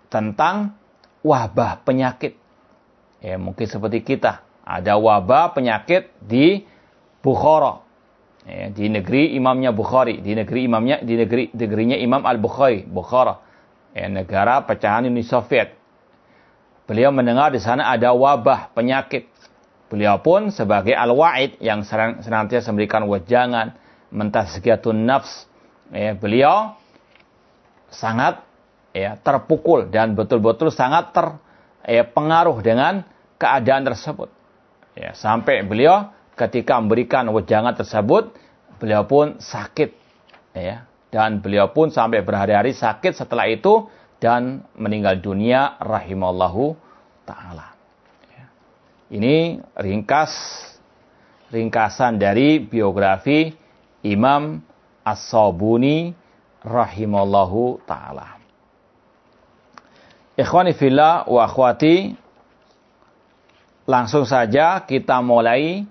tentang 0.07 0.78
wabah 1.26 1.82
penyakit. 1.82 2.38
Ya, 3.18 3.34
mungkin 3.34 3.66
seperti 3.66 4.07
kita. 4.07 4.47
Ada 4.62 4.94
wabah 4.94 5.51
penyakit 5.59 6.14
di 6.22 6.62
Bukhara. 7.18 7.82
Ya, 8.47 8.70
di 8.70 8.86
negeri 8.86 9.34
imamnya 9.34 9.74
Bukhari. 9.74 10.22
Di 10.22 10.38
negeri 10.38 10.70
imamnya, 10.70 11.03
di 11.03 11.18
negeri 11.18 11.51
negerinya 11.51 11.99
Imam 11.99 12.22
Al-Bukhari. 12.22 12.86
Bukhara. 12.86 13.42
Ya, 13.90 14.07
negara 14.07 14.62
pecahan 14.62 15.11
Uni 15.11 15.26
Soviet. 15.26 15.74
Beliau 16.86 17.11
mendengar 17.11 17.51
di 17.51 17.59
sana 17.59 17.90
ada 17.90 18.14
wabah 18.14 18.70
penyakit. 18.70 19.26
Beliau 19.90 20.22
pun 20.22 20.55
sebagai 20.55 20.94
al-wa'id 20.94 21.59
yang 21.59 21.82
senantiasa 22.22 22.70
memberikan 22.70 23.03
wejangan, 23.11 23.74
mentasgiatun 24.14 25.03
nafs. 25.03 25.51
Ya, 25.95 26.18
beliau 26.18 26.74
sangat 27.93 28.43
ya 28.91 29.14
terpukul 29.20 29.93
dan 29.93 30.18
betul-betul 30.18 30.74
sangat 30.74 31.14
terpengaruh 31.14 32.59
ya, 32.61 32.64
dengan 32.64 32.95
keadaan 33.39 33.87
tersebut. 33.87 34.32
Ya, 34.97 35.12
sampai 35.12 35.62
beliau 35.62 36.11
ketika 36.34 36.80
memberikan 36.80 37.28
wejangan 37.30 37.76
tersebut, 37.76 38.32
beliau 38.80 39.05
pun 39.05 39.39
sakit. 39.39 39.93
Ya, 40.57 40.89
dan 41.12 41.45
beliau 41.45 41.70
pun 41.70 41.93
sampai 41.93 42.24
berhari-hari 42.24 42.72
sakit 42.72 43.12
setelah 43.12 43.47
itu 43.47 43.87
dan 44.16 44.64
meninggal 44.72 45.20
dunia 45.20 45.76
rahimallahu 45.78 46.74
taala. 47.28 47.76
Ya. 48.32 48.45
Ini 49.12 49.61
ringkas 49.76 50.32
ringkasan 51.53 52.18
dari 52.18 52.59
biografi 52.59 53.55
Imam 54.03 54.64
As-Sabuni 55.07 56.11
rahimallahu 56.66 57.78
taala. 57.86 58.42
Ikhwani 60.34 60.74
fillah 60.74 61.30
wa 61.30 61.46
akhwati 61.46 62.18
langsung 63.86 64.26
saja 64.26 64.82
kita 64.82 65.22
mulai 65.22 65.86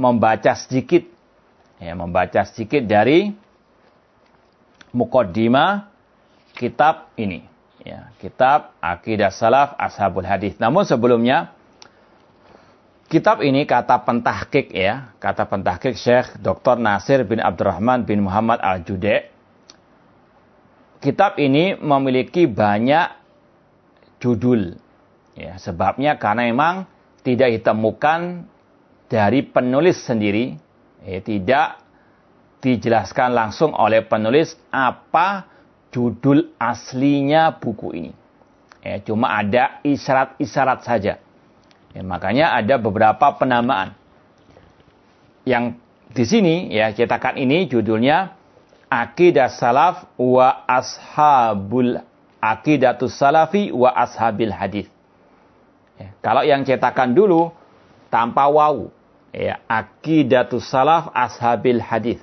membaca 0.00 0.56
sedikit 0.56 1.04
ya 1.76 1.92
membaca 1.92 2.42
sedikit 2.48 2.82
dari 2.88 3.36
mukaddimah 4.96 5.92
kitab 6.56 7.12
ini 7.20 7.44
ya 7.84 8.10
kitab 8.18 8.72
Aqidah 8.80 9.30
Salaf 9.30 9.76
Ashabul 9.76 10.24
Hadis. 10.24 10.56
Namun 10.56 10.88
sebelumnya 10.88 11.55
kitab 13.06 13.42
ini 13.42 13.64
kata 13.64 14.02
pentahkik 14.02 14.74
ya, 14.74 15.14
kata 15.22 15.46
pentahkik 15.46 15.94
Syekh 15.94 16.38
Dr. 16.42 16.78
Nasir 16.78 17.22
bin 17.22 17.38
Abdurrahman 17.38 18.02
bin 18.02 18.26
Muhammad 18.26 18.58
Al-Jude. 18.62 19.30
Kitab 20.98 21.38
ini 21.38 21.78
memiliki 21.78 22.50
banyak 22.50 23.14
judul. 24.18 24.74
Ya, 25.36 25.60
sebabnya 25.60 26.16
karena 26.16 26.48
memang 26.48 26.88
tidak 27.20 27.52
ditemukan 27.60 28.48
dari 29.06 29.44
penulis 29.44 30.00
sendiri, 30.02 30.56
ya, 31.04 31.20
tidak 31.20 31.68
dijelaskan 32.64 33.36
langsung 33.36 33.76
oleh 33.76 34.02
penulis 34.02 34.56
apa 34.72 35.46
judul 35.92 36.50
aslinya 36.58 37.54
buku 37.54 37.88
ini. 37.94 38.12
Ya, 38.82 38.98
cuma 39.02 39.36
ada 39.36 39.78
isyarat-isyarat 39.84 40.80
saja. 40.82 41.25
Ya, 41.96 42.04
makanya 42.04 42.52
ada 42.52 42.76
beberapa 42.76 43.32
penamaan. 43.40 43.96
Yang 45.48 45.80
di 46.12 46.24
sini 46.28 46.54
ya 46.68 46.92
cetakan 46.92 47.40
ini 47.40 47.64
judulnya 47.72 48.36
Akidah 48.92 49.48
Salaf 49.48 50.04
wa 50.20 50.68
Ashabul 50.68 51.96
Akidatus 52.36 53.16
Salafi 53.16 53.72
wa 53.72 53.88
Ashabil 53.96 54.52
Hadis. 54.52 54.92
Ya, 55.96 56.12
kalau 56.20 56.44
yang 56.44 56.68
cetakan 56.68 57.16
dulu 57.16 57.48
tanpa 58.12 58.44
wawu, 58.44 58.92
ya, 59.32 59.64
Akidatus 59.64 60.68
Salaf 60.68 61.08
Ashabil 61.16 61.80
Hadis. 61.80 62.20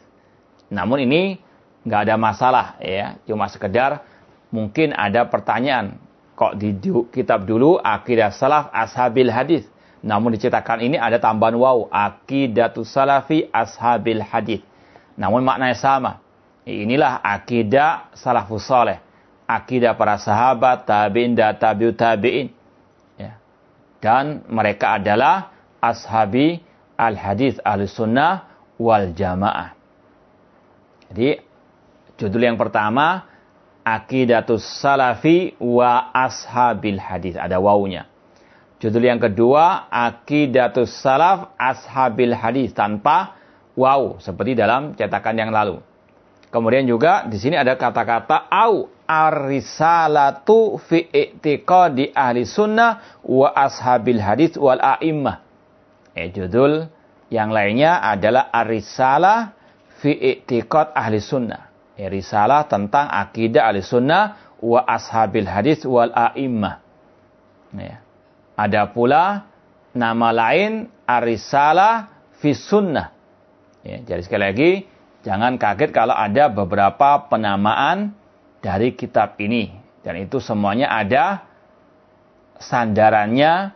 Namun 0.70 1.02
ini 1.10 1.42
nggak 1.82 2.02
ada 2.08 2.16
masalah, 2.22 2.78
ya, 2.78 3.18
cuma 3.26 3.50
sekedar 3.50 4.06
mungkin 4.54 4.94
ada 4.94 5.26
pertanyaan. 5.26 5.98
Kok 6.34 6.58
di 6.58 6.74
kitab 7.14 7.46
dulu 7.46 7.78
Akidah 7.78 8.34
Salaf 8.34 8.74
Ashabil 8.74 9.30
Hadis. 9.30 9.64
Namun 10.04 10.36
dicetakan 10.36 10.84
ini 10.84 11.00
ada 11.00 11.16
tambahan 11.22 11.56
wawu, 11.56 11.88
Akidatus 11.88 12.92
Salafi 12.92 13.48
Ashabil 13.54 14.20
Hadis. 14.20 14.60
Namun 15.16 15.46
maknanya 15.46 15.78
sama. 15.78 16.20
Inilah 16.64 17.20
akidah 17.20 18.08
salafus 18.16 18.64
soleh 18.64 19.04
akidah 19.48 19.94
para 19.96 20.18
sahabat, 20.20 20.88
tabi'in 20.88 21.36
dan 21.36 21.56
tabi'ut 21.56 21.96
tabi'in. 21.96 22.48
Ya. 23.20 23.38
Dan 24.00 24.44
mereka 24.48 25.00
adalah 25.00 25.54
ashabi 25.84 26.64
al-hadis 26.96 27.60
al-sunnah 27.62 28.48
wal 28.80 29.12
jamaah. 29.14 29.76
Jadi 31.12 31.40
judul 32.18 32.42
yang 32.48 32.58
pertama 32.58 33.28
Aqidatus 33.84 34.64
Salafi 34.82 35.60
wa 35.60 36.10
Ashabil 36.16 37.00
Hadis 37.00 37.36
ada 37.36 37.60
wawunya. 37.60 38.08
Judul 38.80 39.08
yang 39.08 39.20
kedua 39.20 39.92
Aqidatus 39.92 40.92
Salaf 41.04 41.56
Ashabil 41.60 42.36
Hadis 42.36 42.72
tanpa 42.72 43.36
waw 43.76 44.18
seperti 44.24 44.58
dalam 44.58 44.96
cetakan 44.96 45.36
yang 45.38 45.52
lalu. 45.52 45.84
Kemudian 46.54 46.86
juga 46.86 47.26
di 47.26 47.42
sini 47.42 47.58
ada 47.58 47.74
kata-kata 47.74 48.46
au 48.46 48.86
ar-risalatu 49.10 50.78
fi 50.86 51.10
i'tiqadi 51.10 52.14
ahli 52.14 52.46
sunnah 52.46 53.20
wa 53.26 53.50
ashabil 53.58 54.22
hadis 54.22 54.54
wal 54.62 54.78
a'immah. 54.78 55.42
Eh, 56.14 56.30
judul 56.30 56.86
yang 57.34 57.50
lainnya 57.50 57.98
adalah 58.06 58.54
ar-risalah 58.54 59.58
fi 59.98 60.46
ahli 60.94 61.18
sunnah. 61.18 61.73
Eh, 61.94 62.10
risalah 62.10 62.66
tentang 62.66 63.06
akidah 63.06 63.70
ahli 63.70 63.86
sunnah 63.86 64.56
wa 64.64 64.82
ashabil 64.82 65.46
hadis 65.46 65.86
wal 65.86 66.10
a'immah. 66.10 66.82
Ya. 67.78 68.02
Ada 68.58 68.90
pula 68.90 69.50
nama 69.94 70.30
lain 70.34 70.90
ar-risalah 71.06 72.10
fi 72.42 72.58
sunnah. 72.58 73.14
Ya, 73.86 74.02
jadi 74.02 74.22
sekali 74.26 74.44
lagi 74.44 74.72
Jangan 75.24 75.56
kaget 75.56 75.96
kalau 75.96 76.14
ada 76.14 76.52
beberapa 76.52 77.32
penamaan 77.32 78.12
dari 78.60 78.92
kitab 78.92 79.40
ini. 79.40 79.72
Dan 80.04 80.20
itu 80.20 80.44
semuanya 80.44 80.92
ada 80.92 81.48
sandarannya, 82.60 83.72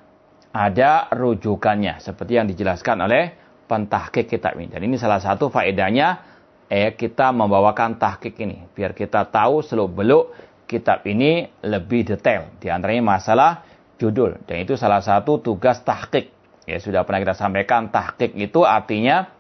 ada 0.52 1.08
rujukannya. 1.16 2.04
Seperti 2.04 2.36
yang 2.36 2.52
dijelaskan 2.52 3.08
oleh 3.08 3.32
pentahkik 3.64 4.28
kitab 4.28 4.60
ini. 4.60 4.68
Dan 4.68 4.84
ini 4.92 5.00
salah 5.00 5.24
satu 5.24 5.48
faedahnya 5.48 6.37
eh, 6.68 6.94
kita 6.96 7.32
membawakan 7.32 8.00
tahkik 8.00 8.38
ini. 8.40 8.68
Biar 8.76 8.96
kita 8.96 9.28
tahu 9.28 9.64
seluk-beluk 9.64 10.32
kitab 10.68 11.04
ini 11.08 11.48
lebih 11.64 12.04
detail. 12.04 12.52
Di 12.60 12.68
antaranya 12.68 13.18
masalah 13.18 13.64
judul. 13.98 14.40
Dan 14.46 14.64
itu 14.64 14.76
salah 14.76 15.02
satu 15.02 15.40
tugas 15.40 15.82
tahkik. 15.82 16.32
Ya, 16.68 16.78
sudah 16.84 17.08
pernah 17.08 17.24
kita 17.24 17.36
sampaikan 17.36 17.88
tahkik 17.88 18.36
itu 18.36 18.68
artinya 18.68 19.32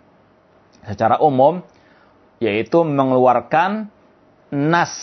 secara 0.88 1.20
umum 1.20 1.60
yaitu 2.40 2.88
mengeluarkan 2.88 3.92
nas 4.54 4.94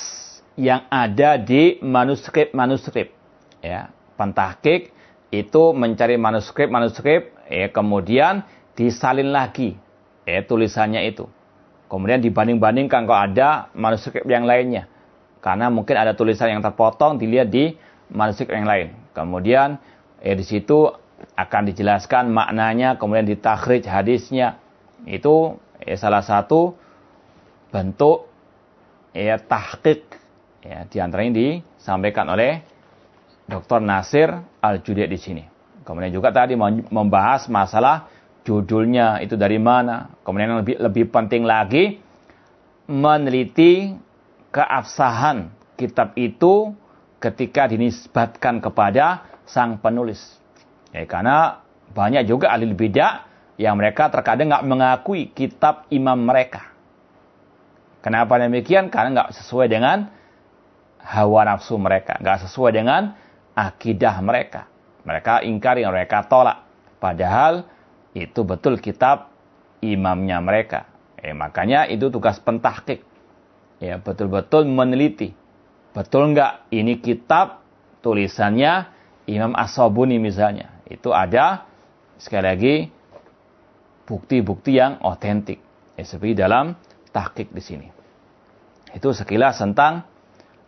yang 0.56 0.86
ada 0.88 1.36
di 1.36 1.76
manuskrip-manuskrip. 1.84 3.12
Ya, 3.60 3.92
pentahkik 4.16 4.94
itu 5.34 5.62
mencari 5.74 6.14
manuskrip-manuskrip, 6.14 7.34
ya, 7.50 7.66
kemudian 7.74 8.46
disalin 8.78 9.34
lagi, 9.34 9.74
ya, 10.24 10.46
tulisannya 10.46 11.10
itu. 11.10 11.26
Kemudian 11.94 12.18
dibanding-bandingkan 12.18 13.06
kalau 13.06 13.22
ada 13.22 13.70
manuskrip 13.70 14.26
yang 14.26 14.50
lainnya. 14.50 14.90
Karena 15.38 15.70
mungkin 15.70 15.94
ada 15.94 16.10
tulisan 16.18 16.50
yang 16.50 16.58
terpotong 16.58 17.22
dilihat 17.22 17.54
di 17.54 17.78
manuskrip 18.10 18.50
yang 18.50 18.66
lain. 18.66 18.98
Kemudian 19.14 19.78
ya, 20.18 20.34
di 20.34 20.42
situ 20.42 20.90
akan 21.38 21.70
dijelaskan 21.70 22.34
maknanya, 22.34 22.98
kemudian 22.98 23.22
ditakhrij 23.22 23.86
hadisnya. 23.86 24.58
Itu 25.06 25.62
ya, 25.86 25.94
salah 25.94 26.26
satu 26.26 26.74
bentuk 27.70 28.26
ya 29.14 29.38
tahqiq 29.38 30.02
ya 30.66 30.90
di 30.90 30.98
antaranya 30.98 31.32
disampaikan 31.38 32.26
oleh 32.26 32.58
Dr. 33.46 33.78
Nasir 33.78 34.34
Al-Judi 34.58 35.06
di 35.06 35.18
sini. 35.22 35.44
Kemudian 35.86 36.10
juga 36.10 36.34
tadi 36.34 36.58
membahas 36.90 37.46
masalah 37.46 38.10
judulnya 38.44 39.24
itu 39.24 39.34
dari 39.34 39.56
mana. 39.58 40.12
Kemudian 40.22 40.54
yang 40.54 40.60
lebih 40.62 40.76
lebih 40.78 41.04
penting 41.10 41.42
lagi 41.48 41.98
meneliti 42.86 43.96
keabsahan 44.52 45.50
kitab 45.74 46.12
itu 46.14 46.76
ketika 47.18 47.66
dinisbatkan 47.66 48.60
kepada 48.60 49.24
sang 49.48 49.80
penulis. 49.80 50.20
Ya, 50.92 51.08
karena 51.08 51.64
banyak 51.90 52.28
juga 52.28 52.52
ahli 52.52 52.70
bidah 52.70 53.26
yang 53.56 53.80
mereka 53.80 54.12
terkadang 54.12 54.52
nggak 54.52 54.66
mengakui 54.68 55.32
kitab 55.32 55.88
imam 55.90 56.20
mereka. 56.20 56.70
Kenapa 58.04 58.36
demikian? 58.36 58.92
Karena 58.92 59.24
nggak 59.24 59.30
sesuai 59.40 59.66
dengan 59.72 60.12
hawa 61.00 61.48
nafsu 61.48 61.80
mereka, 61.80 62.20
nggak 62.20 62.44
sesuai 62.46 62.70
dengan 62.76 63.16
akidah 63.56 64.20
mereka. 64.20 64.68
Mereka 65.08 65.44
ingkari, 65.44 65.84
mereka 65.88 66.24
tolak. 66.28 66.64
Padahal 67.00 67.68
itu 68.14 68.46
betul 68.46 68.78
kitab 68.78 69.34
imamnya 69.82 70.38
mereka. 70.38 70.86
Eh, 71.18 71.34
makanya 71.34 71.90
itu 71.90 72.08
tugas 72.08 72.38
pentahkik. 72.38 73.02
Ya, 73.82 73.98
betul-betul 73.98 74.70
meneliti. 74.70 75.34
Betul 75.90 76.32
nggak 76.32 76.70
ini 76.70 77.02
kitab 77.02 77.60
tulisannya 78.00 78.88
Imam 79.26 79.52
As-Sabuni 79.58 80.22
misalnya. 80.22 80.70
Itu 80.86 81.10
ada 81.10 81.66
sekali 82.16 82.44
lagi 82.46 82.74
bukti-bukti 84.06 84.78
yang 84.78 85.02
otentik. 85.02 85.58
Ya, 85.98 86.06
seperti 86.06 86.38
dalam 86.38 86.78
tahkik 87.10 87.50
di 87.50 87.62
sini. 87.62 87.88
Itu 88.94 89.10
sekilas 89.10 89.58
tentang 89.58 90.06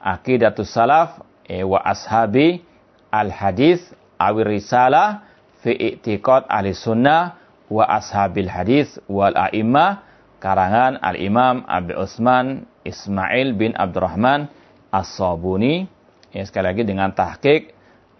akidatus 0.02 0.70
salaf 0.70 1.22
e, 1.46 1.62
wa 1.62 1.78
ashabi 1.78 2.62
al 3.10 3.30
hadis 3.30 3.82
awir 4.18 4.50
risalah 4.50 5.22
fi 5.66 5.74
i'tiqad 5.74 6.46
ahli 6.46 6.70
sunnah 6.70 7.34
wa 7.66 7.82
ashabil 7.90 8.46
hadis 8.46 9.02
wal 9.10 9.34
a'imah 9.34 10.06
karangan 10.38 11.02
al 11.02 11.18
imam 11.18 11.66
Abi 11.66 11.98
Utsman 11.98 12.70
Ismail 12.86 13.58
bin 13.58 13.74
Abdurrahman 13.74 14.46
As-Sabuni 14.94 15.90
ya 16.30 16.46
sekali 16.46 16.70
lagi 16.70 16.82
dengan 16.86 17.10
tahqiq 17.10 17.74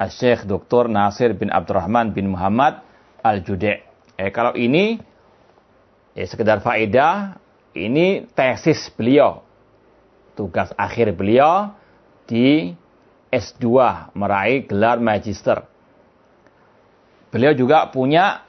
Syekh 0.04 0.44
Dr. 0.44 0.92
Nasir 0.92 1.32
bin 1.32 1.48
Abdurrahman 1.48 2.12
bin 2.12 2.28
Muhammad 2.28 2.84
Al-Jude. 3.24 3.80
Eh, 4.20 4.28
kalau 4.28 4.52
ini 4.52 5.00
eh, 6.12 6.26
sekedar 6.28 6.60
faedah, 6.60 7.40
ini 7.72 8.28
tesis 8.36 8.92
beliau. 8.92 9.40
Tugas 10.36 10.68
akhir 10.76 11.16
beliau 11.16 11.72
di 12.28 12.76
S2 13.32 13.64
meraih 14.12 14.68
gelar 14.68 15.00
magister. 15.00 15.64
Beliau 17.30 17.52
juga 17.52 17.90
punya 17.90 18.46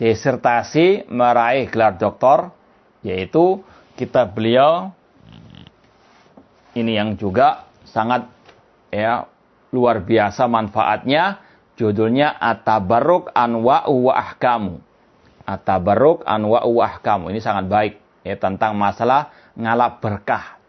disertasi 0.00 1.08
meraih 1.12 1.68
gelar 1.68 2.00
doktor 2.00 2.52
yaitu 3.04 3.60
kitab 3.96 4.32
beliau 4.36 4.92
ini 6.72 6.96
yang 6.96 7.16
juga 7.20 7.68
sangat 7.84 8.28
ya 8.92 9.26
luar 9.74 10.02
biasa 10.02 10.46
manfaatnya 10.46 11.42
judulnya 11.80 12.36
At-Tabarruk 12.36 13.32
Anwa'u 13.32 14.10
wa 14.10 14.14
Ahkamu. 14.16 14.78
At-Tabarruk 15.48 16.22
Anwa'u 16.28 16.80
wa 16.80 16.84
Ahkamu. 16.86 17.32
Ini 17.32 17.40
sangat 17.40 17.66
baik 17.66 17.94
ya 18.22 18.36
tentang 18.36 18.76
masalah 18.76 19.32
ngalap 19.56 20.04
berkah. 20.04 20.60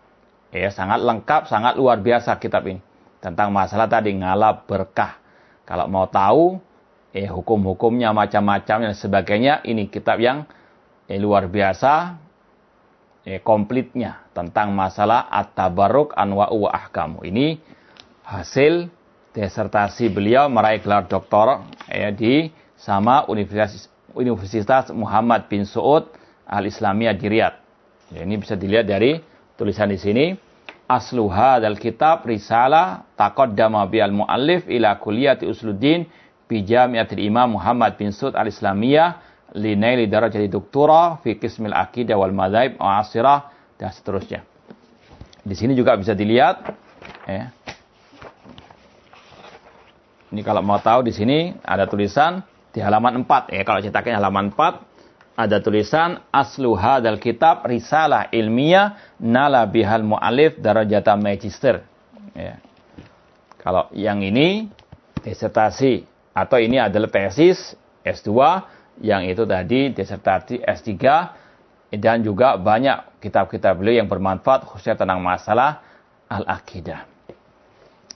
Ya, 0.51 0.67
sangat 0.67 0.99
lengkap, 0.99 1.47
sangat 1.47 1.79
luar 1.79 2.03
biasa 2.03 2.35
kitab 2.35 2.67
ini. 2.67 2.83
Tentang 3.23 3.55
masalah 3.55 3.87
tadi 3.87 4.11
ngalap 4.11 4.67
berkah. 4.67 5.15
Kalau 5.63 5.87
mau 5.87 6.09
tahu 6.11 6.59
eh 7.11 7.27
hukum-hukumnya 7.27 8.15
macam-macam 8.15 8.87
dan 8.87 8.95
sebagainya, 8.95 9.63
ini 9.67 9.91
kitab 9.91 10.19
yang 10.23 10.47
eh, 11.11 11.19
luar 11.19 11.51
biasa 11.51 12.15
eh, 13.27 13.43
komplitnya 13.43 14.23
tentang 14.31 14.71
masalah 14.71 15.27
at-tabarruk 15.27 16.15
anwa'u 16.15 16.67
wa 16.67 16.71
ahkamu. 16.71 17.27
Ini 17.27 17.59
hasil 18.23 18.87
disertasi 19.35 20.11
beliau 20.11 20.47
meraih 20.47 20.79
gelar 20.79 21.07
doktor 21.07 21.67
ya, 21.87 22.11
di 22.11 22.51
sama 22.79 23.27
Universitas, 23.27 23.91
Universitas 24.15 24.91
Muhammad 24.91 25.47
bin 25.51 25.67
Saud 25.67 26.07
Al-Islamiyah 26.47 27.15
di 27.15 27.27
Riyadh. 27.27 27.57
Ya, 28.11 28.27
ini 28.27 28.35
bisa 28.39 28.59
dilihat 28.59 28.87
dari 28.87 29.19
tulisan 29.55 29.87
di 29.87 29.99
sini. 29.99 30.35
Asluha 30.91 31.63
dal 31.63 31.79
kitab 31.79 32.27
risalah 32.27 33.07
taqaddama 33.15 33.87
al 33.87 34.11
muallif 34.11 34.67
ila 34.67 34.99
kulliyati 34.99 35.47
usluddin 35.47 36.03
bi 36.51 36.67
jami'atil 36.67 37.23
imam 37.23 37.55
Muhammad 37.55 37.95
bin 37.95 38.11
Saud 38.11 38.35
Al-Islamiyah 38.35 39.23
linaili 39.55 40.11
darajati 40.11 40.51
doktora 40.51 41.23
fi 41.23 41.39
qismil 41.39 41.71
aqidah 41.71 42.19
wal 42.19 42.35
madhaib 42.35 42.75
asirah 42.75 43.47
dan 43.79 43.95
seterusnya. 43.95 44.43
Di 45.47 45.55
sini 45.55 45.71
juga 45.71 45.95
bisa 45.95 46.11
dilihat 46.11 46.75
ya. 47.23 47.55
Ini 50.31 50.43
kalau 50.43 50.59
mau 50.59 50.79
tahu 50.79 51.07
di 51.07 51.15
sini 51.15 51.55
ada 51.63 51.87
tulisan 51.87 52.43
di 52.71 52.83
halaman 52.83 53.23
4 53.23 53.51
ya 53.51 53.63
kalau 53.63 53.79
cetaknya 53.79 54.19
halaman 54.19 54.51
4 54.51 55.39
ada 55.39 55.57
tulisan 55.63 56.19
aslu 56.31 56.75
hadal 56.75 57.19
kitab 57.19 57.63
risalah 57.63 58.27
ilmiah 58.35 58.99
nala 59.19 59.63
bihal 59.67 60.03
mu'alif 60.03 60.59
darajata 60.59 61.15
magister 61.15 61.83
ya. 62.35 62.59
Kalau 63.59 63.87
yang 63.95 64.19
ini 64.23 64.67
disertasi 65.21 66.10
atau 66.31 66.57
ini 66.59 66.79
adalah 66.79 67.11
tesis 67.11 67.75
S2 68.03 68.31
yang 69.01 69.25
itu 69.27 69.43
tadi 69.43 69.91
disertasi 69.91 70.61
S3 70.61 70.91
dan 71.99 72.23
juga 72.23 72.55
banyak 72.55 73.19
kitab-kitab 73.19 73.75
beliau 73.75 73.99
yang 74.03 74.07
bermanfaat 74.07 74.63
khususnya 74.63 74.95
tentang 74.95 75.19
masalah 75.19 75.83
al-aqidah. 76.31 77.03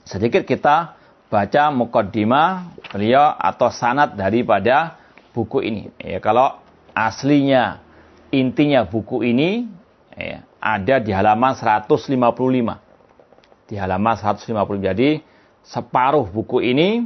Sedikit 0.06 0.46
kita 0.48 0.96
baca 1.28 1.68
mukaddimah 1.74 2.78
beliau 2.94 3.34
atau 3.36 3.68
sanat 3.68 4.16
daripada 4.16 4.96
buku 5.36 5.60
ini. 5.60 5.92
Ya, 6.00 6.22
kalau 6.22 6.56
aslinya 6.96 7.84
intinya 8.32 8.88
buku 8.88 9.20
ini 9.26 9.68
ya, 10.16 10.46
ada 10.62 10.96
di 11.02 11.12
halaman 11.12 11.52
155. 11.52 12.08
Di 13.66 13.74
halaman 13.76 14.14
150. 14.16 14.80
Jadi 14.80 15.20
separuh 15.66 16.24
buku 16.30 16.62
ini 16.62 17.04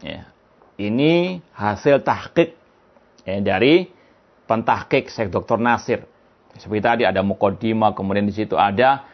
ya, 0.00 0.30
ini 0.78 1.42
hasil 1.58 2.06
tahqiq 2.06 2.54
ya, 3.26 3.42
dari 3.42 3.90
pentahkik 4.48 5.10
Syekh 5.12 5.28
Dr. 5.34 5.58
Nasir. 5.60 6.06
Seperti 6.56 6.82
tadi 6.82 7.02
ada 7.04 7.20
mukodima, 7.20 7.92
kemudian 7.92 8.24
di 8.24 8.34
situ 8.34 8.56
ada 8.56 9.04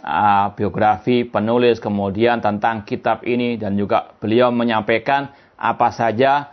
uh, 0.00 0.54
biografi 0.54 1.26
penulis, 1.26 1.82
kemudian 1.82 2.38
tentang 2.40 2.86
kitab 2.86 3.26
ini 3.26 3.58
dan 3.58 3.74
juga 3.74 4.14
beliau 4.22 4.54
menyampaikan 4.54 5.34
apa 5.58 5.90
saja 5.92 6.52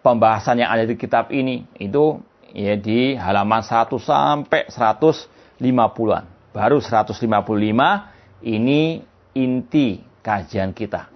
pembahasan 0.00 0.62
yang 0.62 0.70
ada 0.70 0.84
di 0.86 0.94
kitab 0.96 1.28
ini. 1.34 1.66
Itu 1.76 2.22
ya 2.54 2.78
di 2.78 3.18
halaman 3.18 3.60
1 3.60 3.90
sampai 4.00 4.70
150-an. 4.70 6.24
Baru 6.56 6.80
155 6.80 7.20
ini 8.48 9.04
inti 9.36 10.00
kajian 10.24 10.72
kita. 10.72 11.12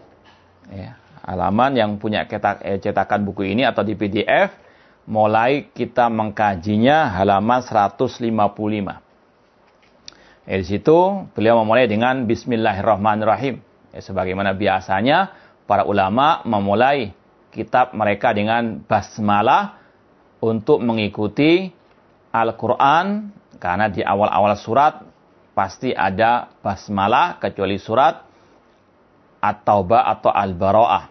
Ya, 0.69 1.00
halaman 1.25 1.77
yang 1.77 1.91
punya 2.01 2.25
cetak, 2.25 2.65
eh, 2.65 2.79
cetakan 2.81 3.25
buku 3.25 3.53
ini 3.53 3.67
atau 3.67 3.85
di 3.85 3.97
PDF 3.97 4.55
mulai 5.11 5.69
kita 5.73 6.07
mengkajinya 6.07 7.11
halaman 7.19 7.61
155. 7.65 9.03
Ya, 10.49 10.57
di 10.57 10.67
situ 10.67 11.27
beliau 11.35 11.61
memulai 11.63 11.91
dengan 11.91 12.25
Bismillahirrahmanirrahim. 12.25 13.61
Ya, 13.91 14.01
sebagaimana 14.01 14.55
biasanya 14.55 15.35
para 15.67 15.87
ulama 15.87 16.43
memulai 16.47 17.15
kitab 17.51 17.93
mereka 17.95 18.31
dengan 18.31 18.83
basmalah 18.87 19.83
untuk 20.39 20.81
mengikuti 20.81 21.75
Al-Quran 22.31 23.35
karena 23.59 23.91
di 23.91 24.01
awal-awal 24.01 24.55
surat 24.55 25.03
pasti 25.53 25.91
ada 25.91 26.49
basmalah 26.63 27.43
kecuali 27.43 27.77
surat 27.77 28.30
At-Taubah 29.41 30.05
atau 30.07 30.31
Al-Bara'ah. 30.31 31.09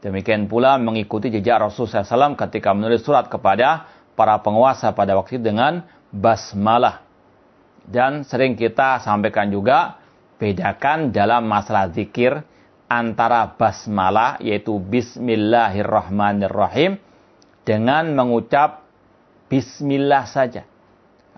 Demikian 0.00 0.48
pula 0.48 0.78
mengikuti 0.78 1.28
jejak 1.28 1.60
Rasulullah 1.60 2.06
SAW 2.06 2.38
ketika 2.38 2.72
menulis 2.72 3.04
surat 3.04 3.28
kepada 3.28 3.84
para 4.16 4.38
penguasa 4.40 4.94
pada 4.94 5.16
waktu 5.18 5.36
itu 5.38 5.44
dengan 5.52 5.82
basmalah. 6.10 7.02
Dan 7.88 8.24
sering 8.24 8.56
kita 8.56 8.98
sampaikan 9.00 9.50
juga 9.52 9.96
bedakan 10.38 11.10
dalam 11.10 11.48
masalah 11.50 11.90
zikir 11.90 12.44
antara 12.88 13.52
basmalah 13.58 14.38
yaitu 14.40 14.80
bismillahirrahmanirrahim 14.80 16.96
dengan 17.66 18.14
mengucap 18.16 18.80
bismillah 19.52 20.24
saja. 20.24 20.64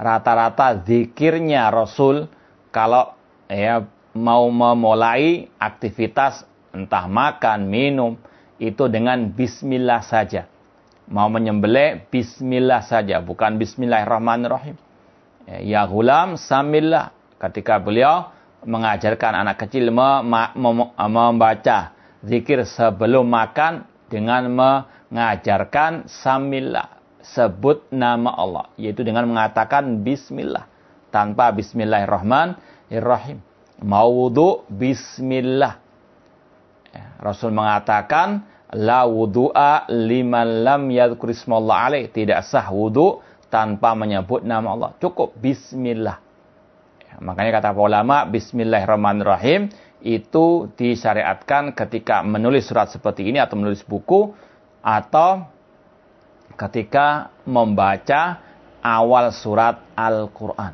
Rata-rata 0.01 0.81
zikirnya 0.87 1.68
Rasul 1.68 2.24
kalau 2.70 3.12
ya 3.51 3.83
mau 4.14 4.50
memulai 4.50 5.50
aktivitas 5.58 6.46
entah 6.74 7.06
makan, 7.06 7.66
minum, 7.66 8.18
itu 8.61 8.86
dengan 8.90 9.30
bismillah 9.30 10.02
saja. 10.04 10.46
Mau 11.11 11.26
menyembelih 11.26 12.06
bismillah 12.06 12.86
saja, 12.86 13.18
bukan 13.18 13.58
bismillahirrahmanirrahim. 13.58 14.78
Ya 15.66 15.82
gulam 15.88 16.38
samillah. 16.38 17.11
Ketika 17.40 17.82
beliau 17.82 18.30
mengajarkan 18.62 19.42
anak 19.42 19.66
kecil 19.66 19.90
membaca 19.90 21.78
zikir 22.22 22.62
sebelum 22.68 23.26
makan 23.26 23.88
dengan 24.06 24.46
mengajarkan 24.52 26.06
samillah. 26.06 27.00
Sebut 27.20 27.90
nama 27.90 28.30
Allah. 28.36 28.70
Yaitu 28.78 29.02
dengan 29.02 29.26
mengatakan 29.26 30.06
bismillah. 30.06 30.70
Tanpa 31.11 31.50
bismillahirrahmanirrahim 31.50 33.49
mau 33.81 34.09
wudu 34.12 34.68
bismillah 34.68 35.81
ya, 36.93 37.05
Rasul 37.20 37.53
mengatakan 37.53 38.45
la 38.74 39.03
wudu'a 39.07 39.91
liman 39.91 40.62
lam 40.62 40.83
yadhkurismallah 40.91 41.76
alaih. 41.91 42.07
Tidak 42.11 42.39
sah 42.47 42.70
wudu 42.70 43.18
tanpa 43.51 43.99
menyebut 43.99 44.47
nama 44.47 44.74
Allah. 44.74 44.91
Cukup 45.03 45.35
bismillah. 45.39 46.22
Ya, 47.11 47.14
makanya 47.18 47.59
kata 47.59 47.74
ulama 47.74 48.22
bismillahirrahmanirrahim 48.31 49.74
itu 50.01 50.70
disyariatkan 50.78 51.76
ketika 51.76 52.24
menulis 52.24 52.64
surat 52.70 52.89
seperti 52.89 53.28
ini 53.28 53.37
atau 53.43 53.59
menulis 53.59 53.85
buku 53.85 54.33
atau 54.81 55.45
ketika 56.57 57.28
membaca 57.45 58.41
awal 58.81 59.28
surat 59.35 59.85
Al-Quran. 59.93 60.72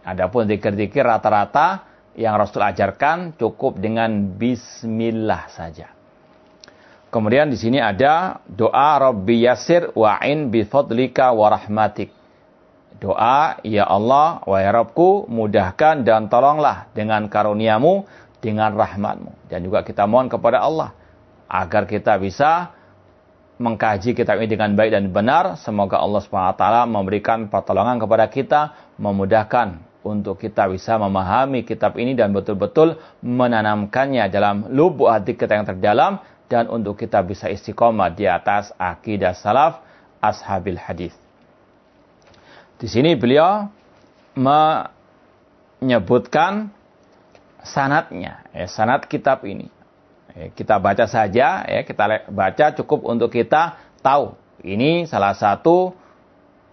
Adapun 0.00 0.48
dikir-dikir 0.48 1.04
rata-rata 1.04 1.84
yang 2.18 2.34
Rasul 2.34 2.66
ajarkan 2.66 3.38
cukup 3.38 3.78
dengan 3.78 4.34
bismillah 4.34 5.46
saja. 5.54 5.94
Kemudian 7.08 7.48
di 7.48 7.56
sini 7.56 7.78
ada 7.78 8.42
doa 8.44 8.98
Rabbi 8.98 9.46
Yasir 9.46 9.94
wa'in 9.94 10.50
bi 10.50 10.66
fadlika 10.66 11.30
wa 11.30 11.48
rahmatik. 11.54 12.10
Doa, 12.98 13.62
ya 13.62 13.86
Allah, 13.86 14.42
wahai 14.42 14.66
Rabbku, 14.74 15.30
mudahkan 15.30 16.02
dan 16.02 16.26
tolonglah 16.26 16.90
dengan 16.98 17.30
karuniamu, 17.30 18.02
dengan 18.42 18.74
rahmatmu. 18.74 19.46
Dan 19.46 19.62
juga 19.62 19.86
kita 19.86 20.02
mohon 20.10 20.26
kepada 20.26 20.58
Allah, 20.58 20.90
agar 21.46 21.86
kita 21.86 22.18
bisa 22.18 22.74
mengkaji 23.62 24.18
kitab 24.18 24.42
ini 24.42 24.50
dengan 24.50 24.74
baik 24.74 24.90
dan 24.90 25.14
benar. 25.14 25.54
Semoga 25.62 26.02
Allah 26.02 26.26
SWT 26.26 26.64
memberikan 26.90 27.46
pertolongan 27.46 28.02
kepada 28.02 28.26
kita, 28.26 28.60
memudahkan 28.98 29.87
untuk 30.08 30.40
kita 30.40 30.64
bisa 30.72 30.96
memahami 30.96 31.68
kitab 31.68 32.00
ini 32.00 32.16
dan 32.16 32.32
betul-betul 32.32 32.96
menanamkannya 33.20 34.24
dalam 34.32 34.72
lubuk 34.72 35.12
hati 35.12 35.36
kita 35.36 35.60
yang 35.60 35.68
terdalam 35.68 36.24
dan 36.48 36.72
untuk 36.72 36.96
kita 36.96 37.20
bisa 37.20 37.52
istiqomah 37.52 38.16
di 38.16 38.24
atas 38.24 38.72
akidah 38.80 39.36
salaf 39.36 39.84
ashabil 40.24 40.80
hadis. 40.80 41.12
Di 42.80 42.88
sini 42.88 43.12
beliau 43.18 43.66
menyebutkan 44.38 46.70
sanatnya, 47.60 48.46
ya, 48.54 48.70
sanat 48.70 49.10
kitab 49.10 49.42
ini. 49.44 49.66
Ya, 50.32 50.48
kita 50.54 50.78
baca 50.78 51.10
saja, 51.10 51.66
ya, 51.66 51.82
kita 51.84 52.30
baca 52.30 52.70
cukup 52.78 53.02
untuk 53.04 53.34
kita 53.34 53.76
tahu. 54.00 54.32
Ini 54.62 55.10
salah 55.10 55.34
satu 55.34 55.90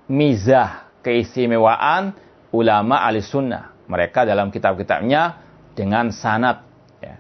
mizah 0.06 0.86
keistimewaan 1.02 2.14
ulama 2.56 3.04
ahli 3.04 3.20
sunnah. 3.20 3.76
Mereka 3.92 4.24
dalam 4.24 4.50
kitab-kitabnya 4.50 5.38
dengan 5.76 6.10
sanat. 6.10 6.64
Ya. 7.04 7.20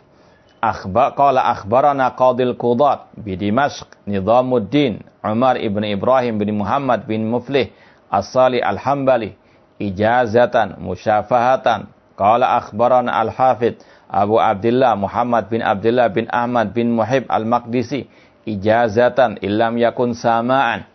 Akhbar, 0.63 1.13
qala 1.13 1.51
akhbarana 1.51 2.15
qadil 2.15 2.55
qudat 2.55 3.11
bi 3.19 3.35
Dimashq 3.35 3.85
Nizamuddin 4.07 5.03
Umar 5.21 5.59
ibn 5.59 5.83
Ibrahim 5.83 6.39
bin 6.39 6.55
Muhammad 6.57 7.05
bin 7.05 7.27
Muflih 7.27 7.69
As-Sali 8.09 8.63
Al-Hambali 8.63 9.35
ijazatan 9.77 10.79
musyafahatan 10.79 11.91
qala 12.15 12.57
akhbarana 12.63 13.11
Al-Hafidh 13.27 13.83
Abu 14.07 14.39
Abdullah 14.39 14.95
Muhammad 14.95 15.51
bin 15.51 15.59
Abdullah 15.59 16.07
bin 16.09 16.31
Ahmad 16.31 16.71
bin 16.71 16.95
Muhib 16.95 17.27
Al-Maqdisi 17.27 18.07
ijazatan 18.47 19.41
illam 19.43 19.75
yakun 19.75 20.15
sama'an 20.15 20.87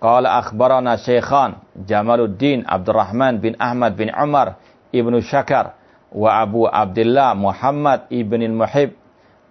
qala 0.00 0.40
akhbarana 0.40 0.96
Syekhan 0.96 1.60
Jamaluddin 1.86 2.64
Abdurrahman 2.64 3.38
bin 3.38 3.54
Ahmad 3.60 3.94
bin 3.94 4.08
Umar 4.10 4.56
ibnu 4.90 5.20
Syakar 5.20 5.76
wa 6.10 6.42
Abu 6.42 6.66
Abdullah 6.66 7.36
Muhammad 7.36 8.08
ibn 8.10 8.42
Muhib 8.56 8.96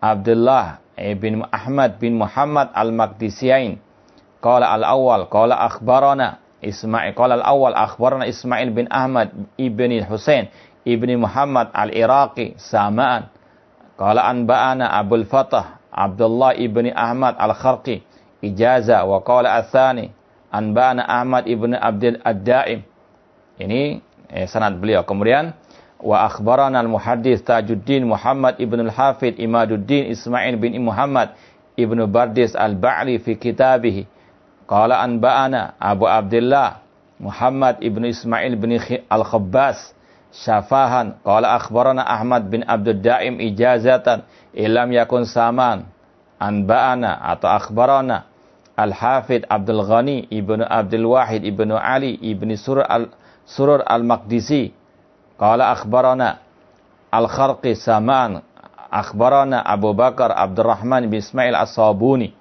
Abdullah 0.02 0.84
ibn 1.00 1.48
Ahmad 1.52 2.00
bin 2.00 2.20
Muhammad 2.20 2.72
Al-Maqdisiyain. 2.76 3.80
Qala 4.40 4.72
al-awwal 4.72 5.28
qala 5.28 5.56
akhbarana 5.68 6.40
Ismail 6.60 7.16
qala 7.16 7.40
al-awwal 7.40 7.76
akhbarana 7.76 8.28
Ismail 8.28 8.72
bin 8.72 8.88
Ahmad 8.92 9.32
ibn 9.56 9.92
Husain 10.08 10.52
ibn 10.84 11.08
Muhammad 11.20 11.72
al-Iraqi 11.72 12.56
samaan. 12.60 13.32
Qala 14.00 14.28
anba'ana 14.28 14.92
Abdul 14.96 15.28
Fatah 15.28 15.80
Abdullah 15.92 16.56
ibn 16.56 16.88
Ahmad 16.96 17.36
al-Kharqi 17.36 18.04
ijaza 18.40 19.04
wa 19.04 19.20
qala 19.20 19.60
athani 19.60 20.16
anba'ana 20.50 21.06
Ahmad 21.06 21.46
ibn 21.46 21.74
Abdul 21.74 22.22
Ad-Daim. 22.22 22.82
Ini 23.60 24.02
eh, 24.30 24.46
sanad 24.50 24.78
beliau. 24.78 25.06
Kemudian 25.06 25.54
wa 26.00 26.24
akhbarana 26.26 26.80
al-muhaddits 26.80 27.44
Tajuddin 27.44 28.08
Muhammad 28.08 28.56
ibn 28.58 28.80
al-Hafid 28.88 29.36
Imaduddin 29.36 30.08
Ismail 30.10 30.56
bin 30.56 30.80
Muhammad 30.80 31.36
ibn 31.76 32.00
Bardis 32.08 32.56
al-Ba'li 32.56 33.20
fi 33.20 33.36
kitabih 33.36 34.08
Qala 34.70 35.02
anba'ana 35.02 35.74
Abu 35.82 36.06
Abdullah 36.06 36.86
Muhammad 37.18 37.82
ibn 37.82 38.06
Ismail 38.06 38.54
bin 38.54 38.78
Al-Khabbas 39.10 39.98
syafahan. 40.30 41.18
Qala 41.26 41.58
akhbarana 41.58 42.06
Ahmad 42.06 42.48
bin 42.54 42.62
Abdul 42.62 43.02
Daim 43.02 43.42
ijazatan. 43.42 44.30
Ilam 44.54 44.94
yakun 44.94 45.26
saman. 45.26 45.90
Anba'ana 46.38 47.18
atau 47.34 47.50
akhbarana 47.50 48.29
Al-Hafid 48.80 49.44
Abdul 49.52 49.84
Ghani 49.84 50.32
ibnu 50.32 50.64
Abdul 50.64 51.04
Wahid 51.12 51.44
ibnu 51.44 51.76
Ali 51.76 52.16
ibni 52.24 52.56
Surur 52.56 52.88
al 52.88 53.12
Surur 53.44 53.84
al-Maqdisi 53.84 54.72
qala 55.36 55.76
akhbarana 55.76 56.40
Al-Kharqi 57.12 57.76
saman 57.76 58.40
akhbarana 58.88 59.60
Abu 59.68 59.92
Bakar 59.92 60.32
Abdurrahman 60.32 61.12
Ismail 61.12 61.60
As-Sabuni 61.60 62.32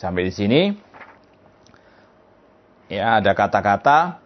sampai 0.00 0.24
di 0.26 0.32
sini 0.32 0.62
ya 2.88 3.20
ada 3.20 3.36
kata-kata 3.36 4.16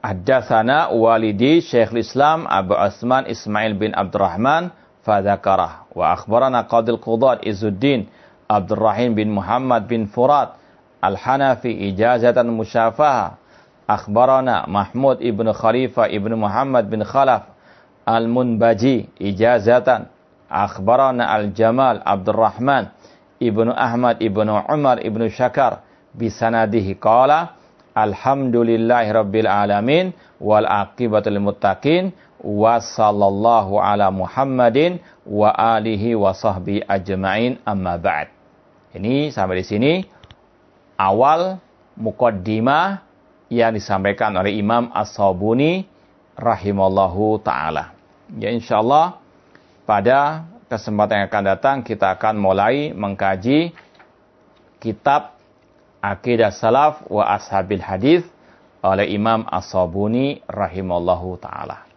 ada 0.00 0.38
sana 0.48 0.88
walidi 0.88 1.60
Syekh 1.60 1.92
Islam 2.00 2.48
Abu 2.48 2.72
Asman 2.72 3.28
Ismail 3.28 3.76
bin 3.76 3.92
Abdurrahman 3.92 4.72
fadzakarah 5.04 5.92
wa 5.92 6.16
akhbarana 6.16 6.64
Qadil 6.64 6.96
Qudat 6.96 7.44
Izzuddin 7.44 8.08
Abdurrahim 8.52 9.16
bin 9.16 9.32
Muhammad 9.32 9.88
bin 9.88 10.04
Furat 10.04 10.60
Al-Hanafi 11.00 11.72
ijazatan 11.88 12.52
musyafaha. 12.52 13.40
Akhbarana 13.88 14.68
Mahmud 14.70 15.18
ibn 15.24 15.50
Khalifah 15.50 16.12
ibn 16.12 16.36
Muhammad 16.38 16.86
bin 16.86 17.02
Khalaf 17.02 17.48
Al-Munbaji 18.06 19.08
ijazatan. 19.18 20.06
Akhbarana 20.52 21.32
Al-Jamal 21.32 22.04
Abdurrahman 22.04 22.92
ibnu 23.42 23.72
Ahmad 23.74 24.22
ibnu 24.22 24.52
Umar 24.68 25.02
ibnu 25.02 25.26
Syakar 25.32 25.82
bisanadihi. 26.14 26.94
Qala 27.00 27.56
alhamdulillahi 27.96 29.10
rabbil 29.10 29.50
alamin 29.50 30.14
wal 30.38 30.68
aqibatul 30.68 31.40
muttaqin 31.42 32.14
wa 32.44 32.78
sallallahu 32.78 33.82
ala 33.82 34.14
Muhammadin 34.14 35.02
wa 35.26 35.50
alihi 35.50 36.14
wa 36.14 36.30
sahbi 36.36 36.84
ajma'in. 36.86 37.58
Amma 37.66 37.98
ba'd. 37.98 38.41
Ini 38.92 39.32
sampai 39.32 39.60
di 39.60 39.66
sini 39.66 39.92
awal 41.00 41.56
mukaddimah 41.96 43.04
yang 43.52 43.72
disampaikan 43.76 44.32
oleh 44.36 44.56
Imam 44.56 44.88
As-Sabuni 44.92 45.84
rahimallahu 46.36 47.40
taala. 47.44 47.92
Ya 48.36 48.48
insyaallah 48.48 49.20
pada 49.84 50.48
kesempatan 50.72 51.24
yang 51.24 51.28
akan 51.28 51.44
datang 51.44 51.76
kita 51.84 52.16
akan 52.16 52.40
mulai 52.40 52.96
mengkaji 52.96 53.76
kitab 54.80 55.36
Akidah 56.00 56.50
Salaf 56.50 57.04
wa 57.12 57.28
Ashabil 57.28 57.84
Hadis 57.84 58.24
oleh 58.82 59.12
Imam 59.12 59.44
As-Sabuni 59.46 60.40
rahimallahu 60.48 61.36
taala. 61.38 61.91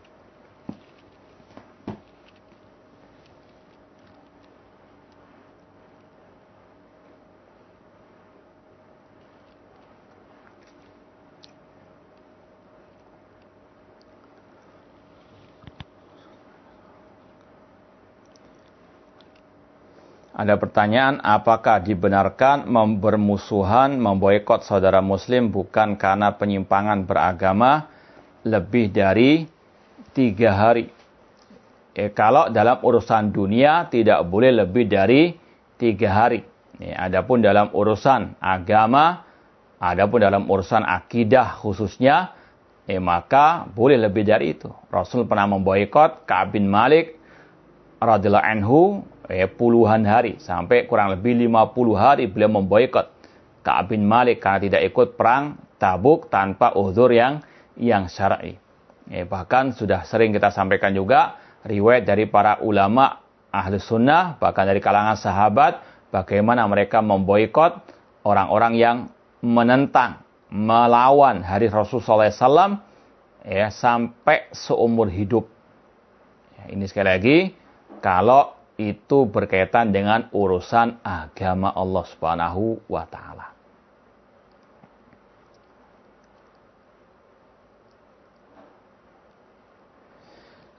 Ada 20.35 20.59
pertanyaan, 20.59 21.23
apakah 21.23 21.79
dibenarkan 21.79 22.67
bermusuhan, 22.99 23.95
memboikot 23.95 24.67
saudara 24.67 24.99
muslim 24.99 25.47
bukan 25.47 25.95
karena 25.95 26.35
penyimpangan 26.35 27.07
beragama 27.07 27.87
lebih 28.43 28.91
dari 28.91 29.47
tiga 30.11 30.51
hari? 30.51 30.91
Eh, 31.95 32.11
kalau 32.11 32.51
dalam 32.51 32.83
urusan 32.83 33.31
dunia 33.31 33.87
tidak 33.87 34.27
boleh 34.27 34.51
lebih 34.51 34.91
dari 34.91 35.31
tiga 35.79 36.11
hari. 36.11 36.43
Eh, 36.83 36.91
adapun 36.91 37.39
dalam 37.39 37.71
urusan 37.71 38.35
agama, 38.43 39.23
adapun 39.79 40.19
dalam 40.19 40.51
urusan 40.51 40.83
akidah 40.83 41.63
khususnya, 41.63 42.35
eh, 42.83 42.99
maka 42.99 43.63
boleh 43.71 43.95
lebih 43.95 44.27
dari 44.27 44.51
itu. 44.51 44.67
Rasul 44.91 45.23
pernah 45.23 45.47
memboikot 45.47 46.27
Ka'ab 46.27 46.51
bin 46.51 46.67
Malik 46.67 47.15
radhiyallahu 48.03 48.43
anhu 48.51 48.79
eh, 49.29 49.49
puluhan 49.49 50.05
hari 50.05 50.37
sampai 50.41 50.85
kurang 50.89 51.13
lebih 51.13 51.37
50 51.47 51.95
hari 51.97 52.25
beliau 52.29 52.61
memboikot 52.61 53.07
Ka'ab 53.65 53.89
bin 53.93 54.05
Malik 54.05 54.41
karena 54.41 54.61
tidak 54.61 54.81
ikut 54.93 55.07
perang 55.17 55.57
Tabuk 55.75 56.31
tanpa 56.31 56.71
uzur 56.77 57.11
yang 57.11 57.43
yang 57.75 58.07
syar'i. 58.07 58.55
Eh, 59.11 59.27
bahkan 59.27 59.75
sudah 59.75 60.07
sering 60.07 60.31
kita 60.31 60.49
sampaikan 60.49 60.95
juga 60.95 61.37
riwayat 61.67 62.07
dari 62.07 62.25
para 62.25 62.63
ulama 62.63 63.21
ahli 63.51 63.77
sunnah 63.77 64.39
bahkan 64.39 64.65
dari 64.65 64.79
kalangan 64.79 65.19
sahabat 65.19 65.83
bagaimana 66.09 66.63
mereka 66.65 67.03
memboikot 67.03 67.85
orang-orang 68.23 68.73
yang 68.79 68.97
menentang 69.43 70.25
melawan 70.49 71.43
hari 71.43 71.67
Rasulullah 71.67 72.31
SAW 72.31 72.79
ya 73.45 73.69
sampai 73.69 74.49
seumur 74.55 75.11
hidup. 75.11 75.45
Ya, 76.57 76.73
ini 76.73 76.87
sekali 76.89 77.09
lagi 77.11 77.37
kalau 78.01 78.54
itu 78.75 79.27
berkaitan 79.27 79.95
dengan 79.95 80.27
urusan 80.35 80.99
agama 81.03 81.71
Allah 81.71 82.03
Subhanahu 82.07 82.83
wa 82.91 83.03
taala. 83.07 83.55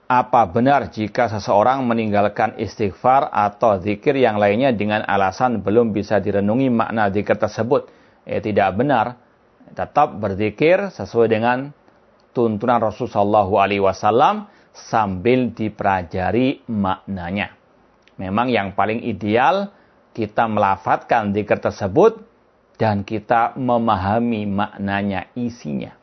apa 0.07 0.47
benar 0.47 0.87
jika 0.87 1.27
seseorang 1.27 1.83
meninggalkan 1.83 2.55
istighfar 2.55 3.27
atau 3.27 3.75
zikir 3.83 4.15
yang 4.15 4.39
lainnya 4.39 4.71
dengan 4.71 5.03
alasan 5.03 5.59
belum 5.59 5.91
bisa 5.91 6.23
direnungi 6.23 6.71
makna 6.71 7.11
zikir 7.11 7.35
tersebut? 7.35 7.91
Eh, 8.23 8.39
tidak 8.39 8.71
benar. 8.79 9.19
Tetap 9.75 10.15
berzikir 10.15 10.95
sesuai 10.95 11.27
dengan 11.27 11.75
tuntunan 12.31 12.79
Rasulullah 12.79 13.43
SAW 13.43 14.47
sambil 14.71 15.51
dipelajari 15.51 16.63
maknanya. 16.71 17.56
Memang 18.17 18.49
yang 18.49 18.73
paling 18.73 19.05
ideal 19.05 19.69
kita 20.17 20.49
melafatkan 20.49 21.29
zikir 21.33 21.61
tersebut 21.61 22.17
dan 22.77 23.05
kita 23.05 23.53
memahami 23.57 24.49
maknanya, 24.49 25.29
isinya. 25.37 25.93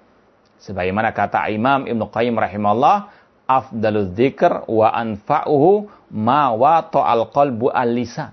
Sebagaimana 0.62 1.10
kata 1.10 1.50
Imam 1.50 1.86
Ibn 1.86 2.02
Qayyim 2.10 2.34
rahimahullah, 2.38 3.10
afdalul 3.46 4.14
dzikr 4.14 4.70
wa 4.70 4.94
anfa'uhu 4.94 5.90
ma 6.14 6.54
wa 6.54 6.82
ta'al 6.86 7.30
qalbu 7.34 7.70
al-lisan. 7.74 8.32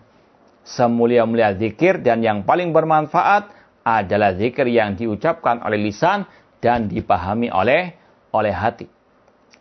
Semulia-mulia 0.61 1.57
zikir 1.57 1.99
dan 2.05 2.21
yang 2.21 2.45
paling 2.45 2.69
bermanfaat 2.69 3.49
adalah 3.81 4.37
zikir 4.37 4.69
yang 4.69 4.93
diucapkan 4.93 5.65
oleh 5.65 5.89
lisan 5.89 6.29
dan 6.61 6.85
dipahami 6.85 7.49
oleh 7.49 7.97
oleh 8.31 8.53
hati. 8.53 8.85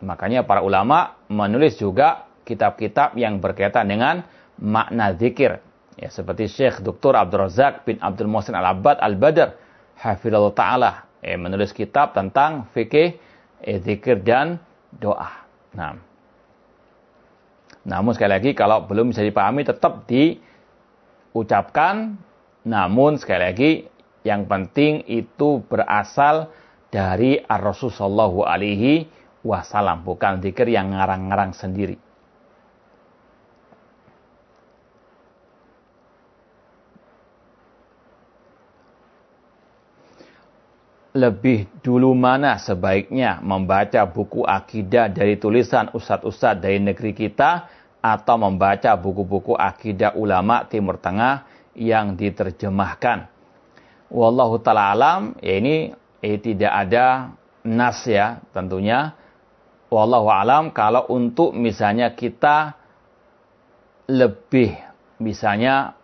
Makanya 0.05 0.45
para 0.45 0.61
ulama 0.61 1.17
menulis 1.29 1.77
juga 1.77 2.30
kitab-kitab 2.43 3.17
yang 3.17 3.41
berkaitan 3.41 3.87
dengan 3.87 4.25
makna 4.57 5.13
zikir. 5.17 5.61
Ya, 5.99 6.09
seperti 6.09 6.47
Syekh 6.47 6.81
Dr. 6.81 7.13
Abdul 7.13 7.45
Razak 7.45 7.85
bin 7.85 7.99
Abdul 7.99 8.31
Muhsin 8.31 8.55
Al-Abbad 8.55 9.03
Al-Badr 9.03 9.53
hafizallahu 9.99 10.55
taala 10.55 11.05
eh, 11.21 11.37
menulis 11.37 11.75
kitab 11.75 12.17
tentang 12.17 12.71
fikih 12.73 13.19
eh, 13.61 13.77
zikir 13.83 14.23
dan 14.23 14.57
doa. 14.89 15.45
Nah, 15.77 15.93
namun 17.81 18.13
sekali 18.13 18.37
lagi 18.37 18.53
kalau 18.53 18.85
belum 18.85 19.09
bisa 19.13 19.25
dipahami 19.25 19.65
tetap 19.65 20.05
diucapkan. 20.09 22.17
Namun 22.61 23.17
sekali 23.17 23.41
lagi 23.41 23.71
yang 24.21 24.45
penting 24.45 25.01
itu 25.09 25.65
berasal 25.65 26.53
dari 26.93 27.41
Ar-Rasul 27.41 27.89
Sallallahu 27.89 28.45
Alaihi 28.45 29.09
Wasallam, 29.41 30.05
bukan 30.05 30.45
zikir 30.45 30.69
yang 30.69 30.93
ngarang-ngarang 30.93 31.57
sendiri. 31.57 31.97
Lebih 41.11 41.67
dulu 41.83 42.15
mana 42.15 42.55
sebaiknya 42.55 43.43
membaca 43.43 44.07
buku 44.07 44.47
akidah 44.47 45.11
dari 45.11 45.35
tulisan 45.35 45.91
ustadz-ustadz 45.91 46.63
dari 46.63 46.79
negeri 46.79 47.11
kita 47.11 47.67
atau 47.99 48.35
membaca 48.39 48.95
buku-buku 48.95 49.53
akidah 49.53 50.15
ulama 50.15 50.63
Timur 50.71 50.95
Tengah 50.95 51.43
yang 51.75 52.15
diterjemahkan. 52.15 53.27
Wallahu 54.11 54.59
ta'ala 54.59 54.91
alam, 54.91 55.21
ya 55.39 55.59
ini 55.59 55.91
eh, 56.23 56.39
tidak 56.39 56.71
ada 56.71 57.35
nas 57.67 58.03
ya 58.07 58.39
tentunya. 58.55 59.15
Wallahu 59.91 60.31
alam 60.31 60.71
kalau 60.71 61.11
untuk 61.11 61.51
misalnya 61.51 62.15
kita 62.15 62.79
lebih 64.07 64.75
misalnya 65.19 65.95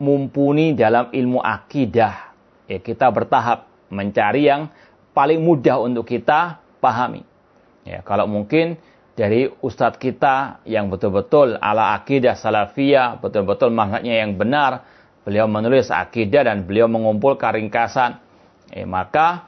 mumpuni 0.00 0.72
dalam 0.72 1.12
ilmu 1.12 1.40
akidah, 1.44 2.32
ya 2.64 2.80
kita 2.80 3.12
bertahap 3.12 3.73
mencari 3.88 4.48
yang 4.48 4.70
paling 5.14 5.40
mudah 5.40 5.80
untuk 5.80 6.08
kita 6.08 6.60
pahami. 6.82 7.22
Ya, 7.84 8.00
kalau 8.00 8.24
mungkin 8.24 8.80
dari 9.14 9.46
ustadz 9.62 10.00
kita 10.00 10.64
yang 10.66 10.90
betul-betul 10.90 11.54
ala 11.62 11.94
akidah 11.94 12.34
salafiyah, 12.34 13.22
betul-betul 13.22 13.70
manhajnya 13.70 14.26
yang 14.26 14.34
benar, 14.34 14.82
beliau 15.22 15.46
menulis 15.46 15.88
akidah 15.88 16.44
dan 16.44 16.66
beliau 16.66 16.90
mengumpulkan 16.90 17.54
ringkasan, 17.54 18.18
eh, 18.74 18.84
maka 18.84 19.46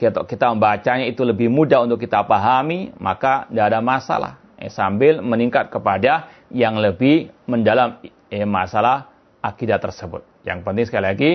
kita, 0.00 0.24
kita 0.24 0.50
membacanya 0.50 1.06
itu 1.06 1.22
lebih 1.22 1.52
mudah 1.52 1.84
untuk 1.84 2.00
kita 2.00 2.24
pahami, 2.24 2.90
maka 2.98 3.46
tidak 3.46 3.64
ada 3.68 3.80
masalah. 3.84 4.32
Eh, 4.56 4.72
sambil 4.72 5.20
meningkat 5.20 5.68
kepada 5.68 6.32
yang 6.48 6.78
lebih 6.80 7.34
mendalam 7.50 8.00
eh, 8.30 8.46
masalah 8.48 9.12
akidah 9.42 9.76
tersebut. 9.82 10.22
Yang 10.46 10.58
penting 10.62 10.86
sekali 10.88 11.04
lagi 11.04 11.32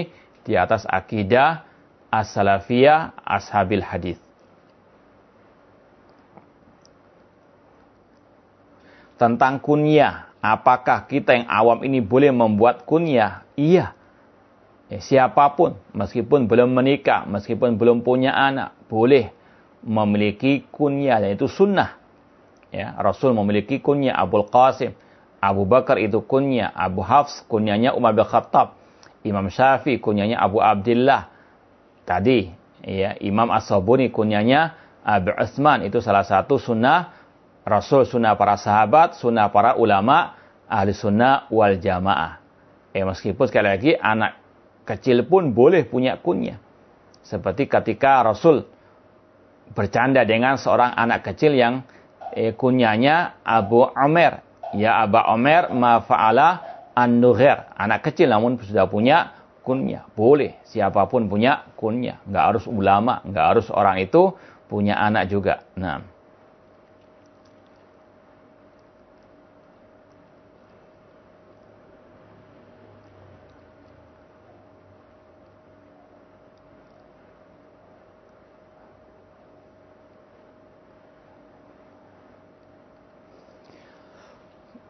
di 0.48 0.56
atas 0.56 0.88
akidah 0.88 1.68
as-salafiyah 2.12 3.18
ashabil 3.24 3.84
hadis. 3.84 4.20
Tentang 9.18 9.58
kunyah, 9.58 10.30
apakah 10.46 11.10
kita 11.10 11.34
yang 11.34 11.50
awam 11.50 11.82
ini 11.82 12.06
boleh 12.06 12.30
membuat 12.30 12.86
kunyah? 12.86 13.42
Iya. 13.58 13.98
Ya, 14.88 15.00
siapa 15.04 15.58
pun, 15.58 15.76
meskipun 15.92 16.48
belum 16.48 16.72
menikah, 16.72 17.28
meskipun 17.28 17.76
belum 17.76 18.06
punya 18.06 18.32
anak, 18.32 18.78
boleh 18.88 19.34
memiliki 19.84 20.64
kunyah 20.70 21.20
dan 21.20 21.36
itu 21.36 21.50
sunnah. 21.50 21.98
Ya, 22.72 22.96
Rasul 22.96 23.34
memiliki 23.34 23.82
kunyah 23.82 24.16
Abu 24.16 24.46
Qasim, 24.48 24.96
Abu 25.42 25.66
Bakar 25.66 25.98
itu 25.98 26.24
kunyah, 26.24 26.72
Abu 26.72 27.02
Hafs 27.04 27.44
kunyahnya 27.50 27.98
Umar 27.98 28.14
bin 28.14 28.24
Khattab, 28.24 28.78
Imam 29.26 29.50
Syafi'i 29.52 30.00
kunyahnya 30.00 30.40
Abu 30.40 30.64
Abdullah, 30.64 31.30
tadi. 32.08 32.48
Ya 32.88 33.20
Imam 33.20 33.52
As-Sabuni 33.52 34.08
kunyanya 34.16 34.80
Abu 35.04 35.36
Utsman. 35.36 35.84
Itu 35.84 36.00
salah 36.00 36.24
satu 36.24 36.56
sunnah 36.56 37.12
Rasul 37.68 38.08
sunnah 38.08 38.40
para 38.40 38.56
sahabat 38.56 39.20
sunnah 39.20 39.52
para 39.52 39.76
ulama 39.76 40.40
ahli 40.72 40.96
sunnah 40.96 41.52
wal 41.52 41.76
jamaah. 41.76 42.40
Eh 42.96 43.04
meskipun 43.04 43.44
sekali 43.44 43.68
lagi 43.68 43.92
anak 43.92 44.40
kecil 44.88 45.28
pun 45.28 45.52
boleh 45.52 45.84
punya 45.84 46.16
kunyah. 46.16 46.64
Seperti 47.28 47.68
ketika 47.68 48.24
Rasul 48.24 48.64
bercanda 49.76 50.24
dengan 50.24 50.56
seorang 50.56 50.96
anak 50.96 51.28
kecil 51.28 51.60
yang 51.60 51.84
eh, 52.32 52.56
kunyanya 52.56 53.44
Abu 53.44 53.84
Omer. 53.84 54.40
Ya 54.72 55.04
Abu 55.04 55.20
Omer 55.20 55.68
ma 55.76 56.00
fa'ala 56.00 56.64
an 56.96 57.20
anak 57.20 58.00
kecil 58.00 58.32
namun 58.32 58.56
sudah 58.64 58.88
punya 58.88 59.37
kunyah. 59.68 60.08
Boleh, 60.16 60.64
siapa 60.64 61.04
pun 61.12 61.28
punya 61.28 61.68
kunyah. 61.76 62.24
Nggak 62.24 62.46
harus 62.56 62.64
ulama, 62.72 63.20
nggak 63.28 63.46
harus 63.52 63.68
orang 63.68 64.00
itu 64.00 64.32
punya 64.72 64.96
anak 64.96 65.28
juga. 65.28 65.68
Nah. 65.76 66.00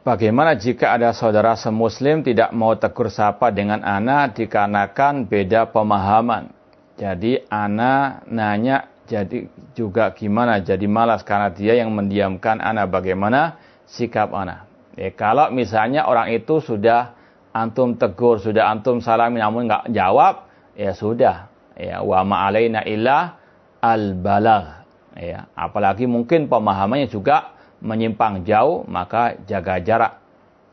Bagaimana 0.08 0.56
jika 0.56 0.96
ada 0.96 1.12
saudara 1.12 1.60
semuslim 1.60 2.24
tidak 2.24 2.56
mau 2.56 2.72
tegur 2.80 3.12
sapa 3.12 3.52
dengan 3.52 3.84
anak 3.84 4.40
dikarenakan 4.40 5.28
beda 5.28 5.68
pemahaman? 5.68 6.48
Jadi 6.96 7.44
anak 7.52 8.24
nanya 8.32 8.88
jadi 9.04 9.52
juga 9.76 10.16
gimana 10.16 10.64
jadi 10.64 10.88
malas 10.88 11.28
karena 11.28 11.52
dia 11.52 11.76
yang 11.76 11.92
mendiamkan 11.92 12.64
anak 12.64 12.88
bagaimana 12.88 13.60
sikap 13.84 14.32
anak. 14.32 14.64
Ya, 14.96 15.12
kalau 15.12 15.52
misalnya 15.52 16.08
orang 16.08 16.32
itu 16.32 16.64
sudah 16.64 17.12
antum 17.52 18.00
tegur, 18.00 18.40
sudah 18.40 18.72
antum 18.72 19.04
salami 19.04 19.44
namun 19.44 19.68
nggak 19.68 19.92
jawab, 19.92 20.48
ya 20.80 20.96
sudah. 20.96 21.52
Ya, 21.76 22.00
wa 22.00 22.24
ma'alaina 22.24 22.88
illa 22.88 23.36
al 23.84 24.16
balagh. 24.16 24.88
Ya, 25.20 25.52
apalagi 25.52 26.08
mungkin 26.08 26.48
pemahamannya 26.48 27.12
juga 27.12 27.57
menyimpang 27.82 28.44
jauh, 28.44 28.84
maka 28.90 29.38
jaga 29.46 29.78
jarak. 29.82 30.14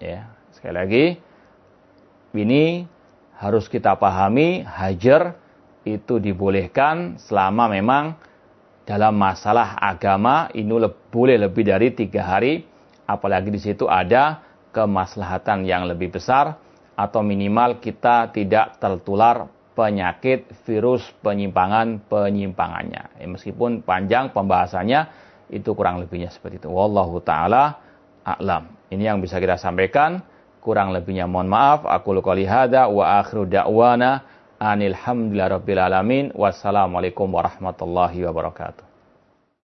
Ya, 0.01 0.29
sekali 0.53 0.75
lagi, 0.75 1.05
ini 2.35 2.85
harus 3.39 3.69
kita 3.69 3.97
pahami, 3.97 4.65
hajar 4.65 5.37
itu 5.85 6.17
dibolehkan 6.17 7.21
selama 7.21 7.69
memang 7.69 8.17
dalam 8.85 9.17
masalah 9.17 9.77
agama 9.81 10.49
ini 10.53 10.73
le 10.77 10.93
boleh 10.93 11.41
lebih 11.41 11.65
dari 11.65 11.93
tiga 11.93 12.25
hari, 12.25 12.65
apalagi 13.09 13.49
di 13.53 13.61
situ 13.61 13.89
ada 13.89 14.45
kemaslahatan 14.73 15.65
yang 15.65 15.89
lebih 15.89 16.13
besar 16.13 16.57
atau 16.95 17.21
minimal 17.25 17.81
kita 17.81 18.31
tidak 18.33 18.77
tertular 18.79 19.49
penyakit 19.75 20.47
virus 20.65 21.03
penyimpangan 21.21 21.99
penyimpangannya. 22.07 23.19
Ya, 23.19 23.27
meskipun 23.27 23.83
panjang 23.83 24.31
pembahasannya, 24.31 25.11
itu 25.55 25.71
kurang 25.79 26.03
lebihnya 26.03 26.35
seperti 26.35 26.59
itu. 26.59 26.69
Wallahu 26.69 27.23
taala 27.23 27.79
a'lam. 28.27 28.67
Ini 28.91 29.15
yang 29.15 29.19
bisa 29.23 29.39
kita 29.39 29.55
sampaikan. 29.55 30.19
Kurang 30.59 30.91
lebihnya 30.91 31.29
mohon 31.31 31.47
maaf. 31.47 31.87
Aku 31.87 32.17
qouli 32.19 32.49
hada 32.49 32.91
wa 32.91 33.21
akhiru 33.21 33.47
da'wana 33.47 34.25
anil 34.59 34.97
hamdulillahi 34.97 35.55
rabbil 35.55 35.81
alamin. 35.81 36.25
Wassalamualaikum 36.35 37.31
warahmatullahi 37.31 38.25
wabarakatuh. 38.27 38.94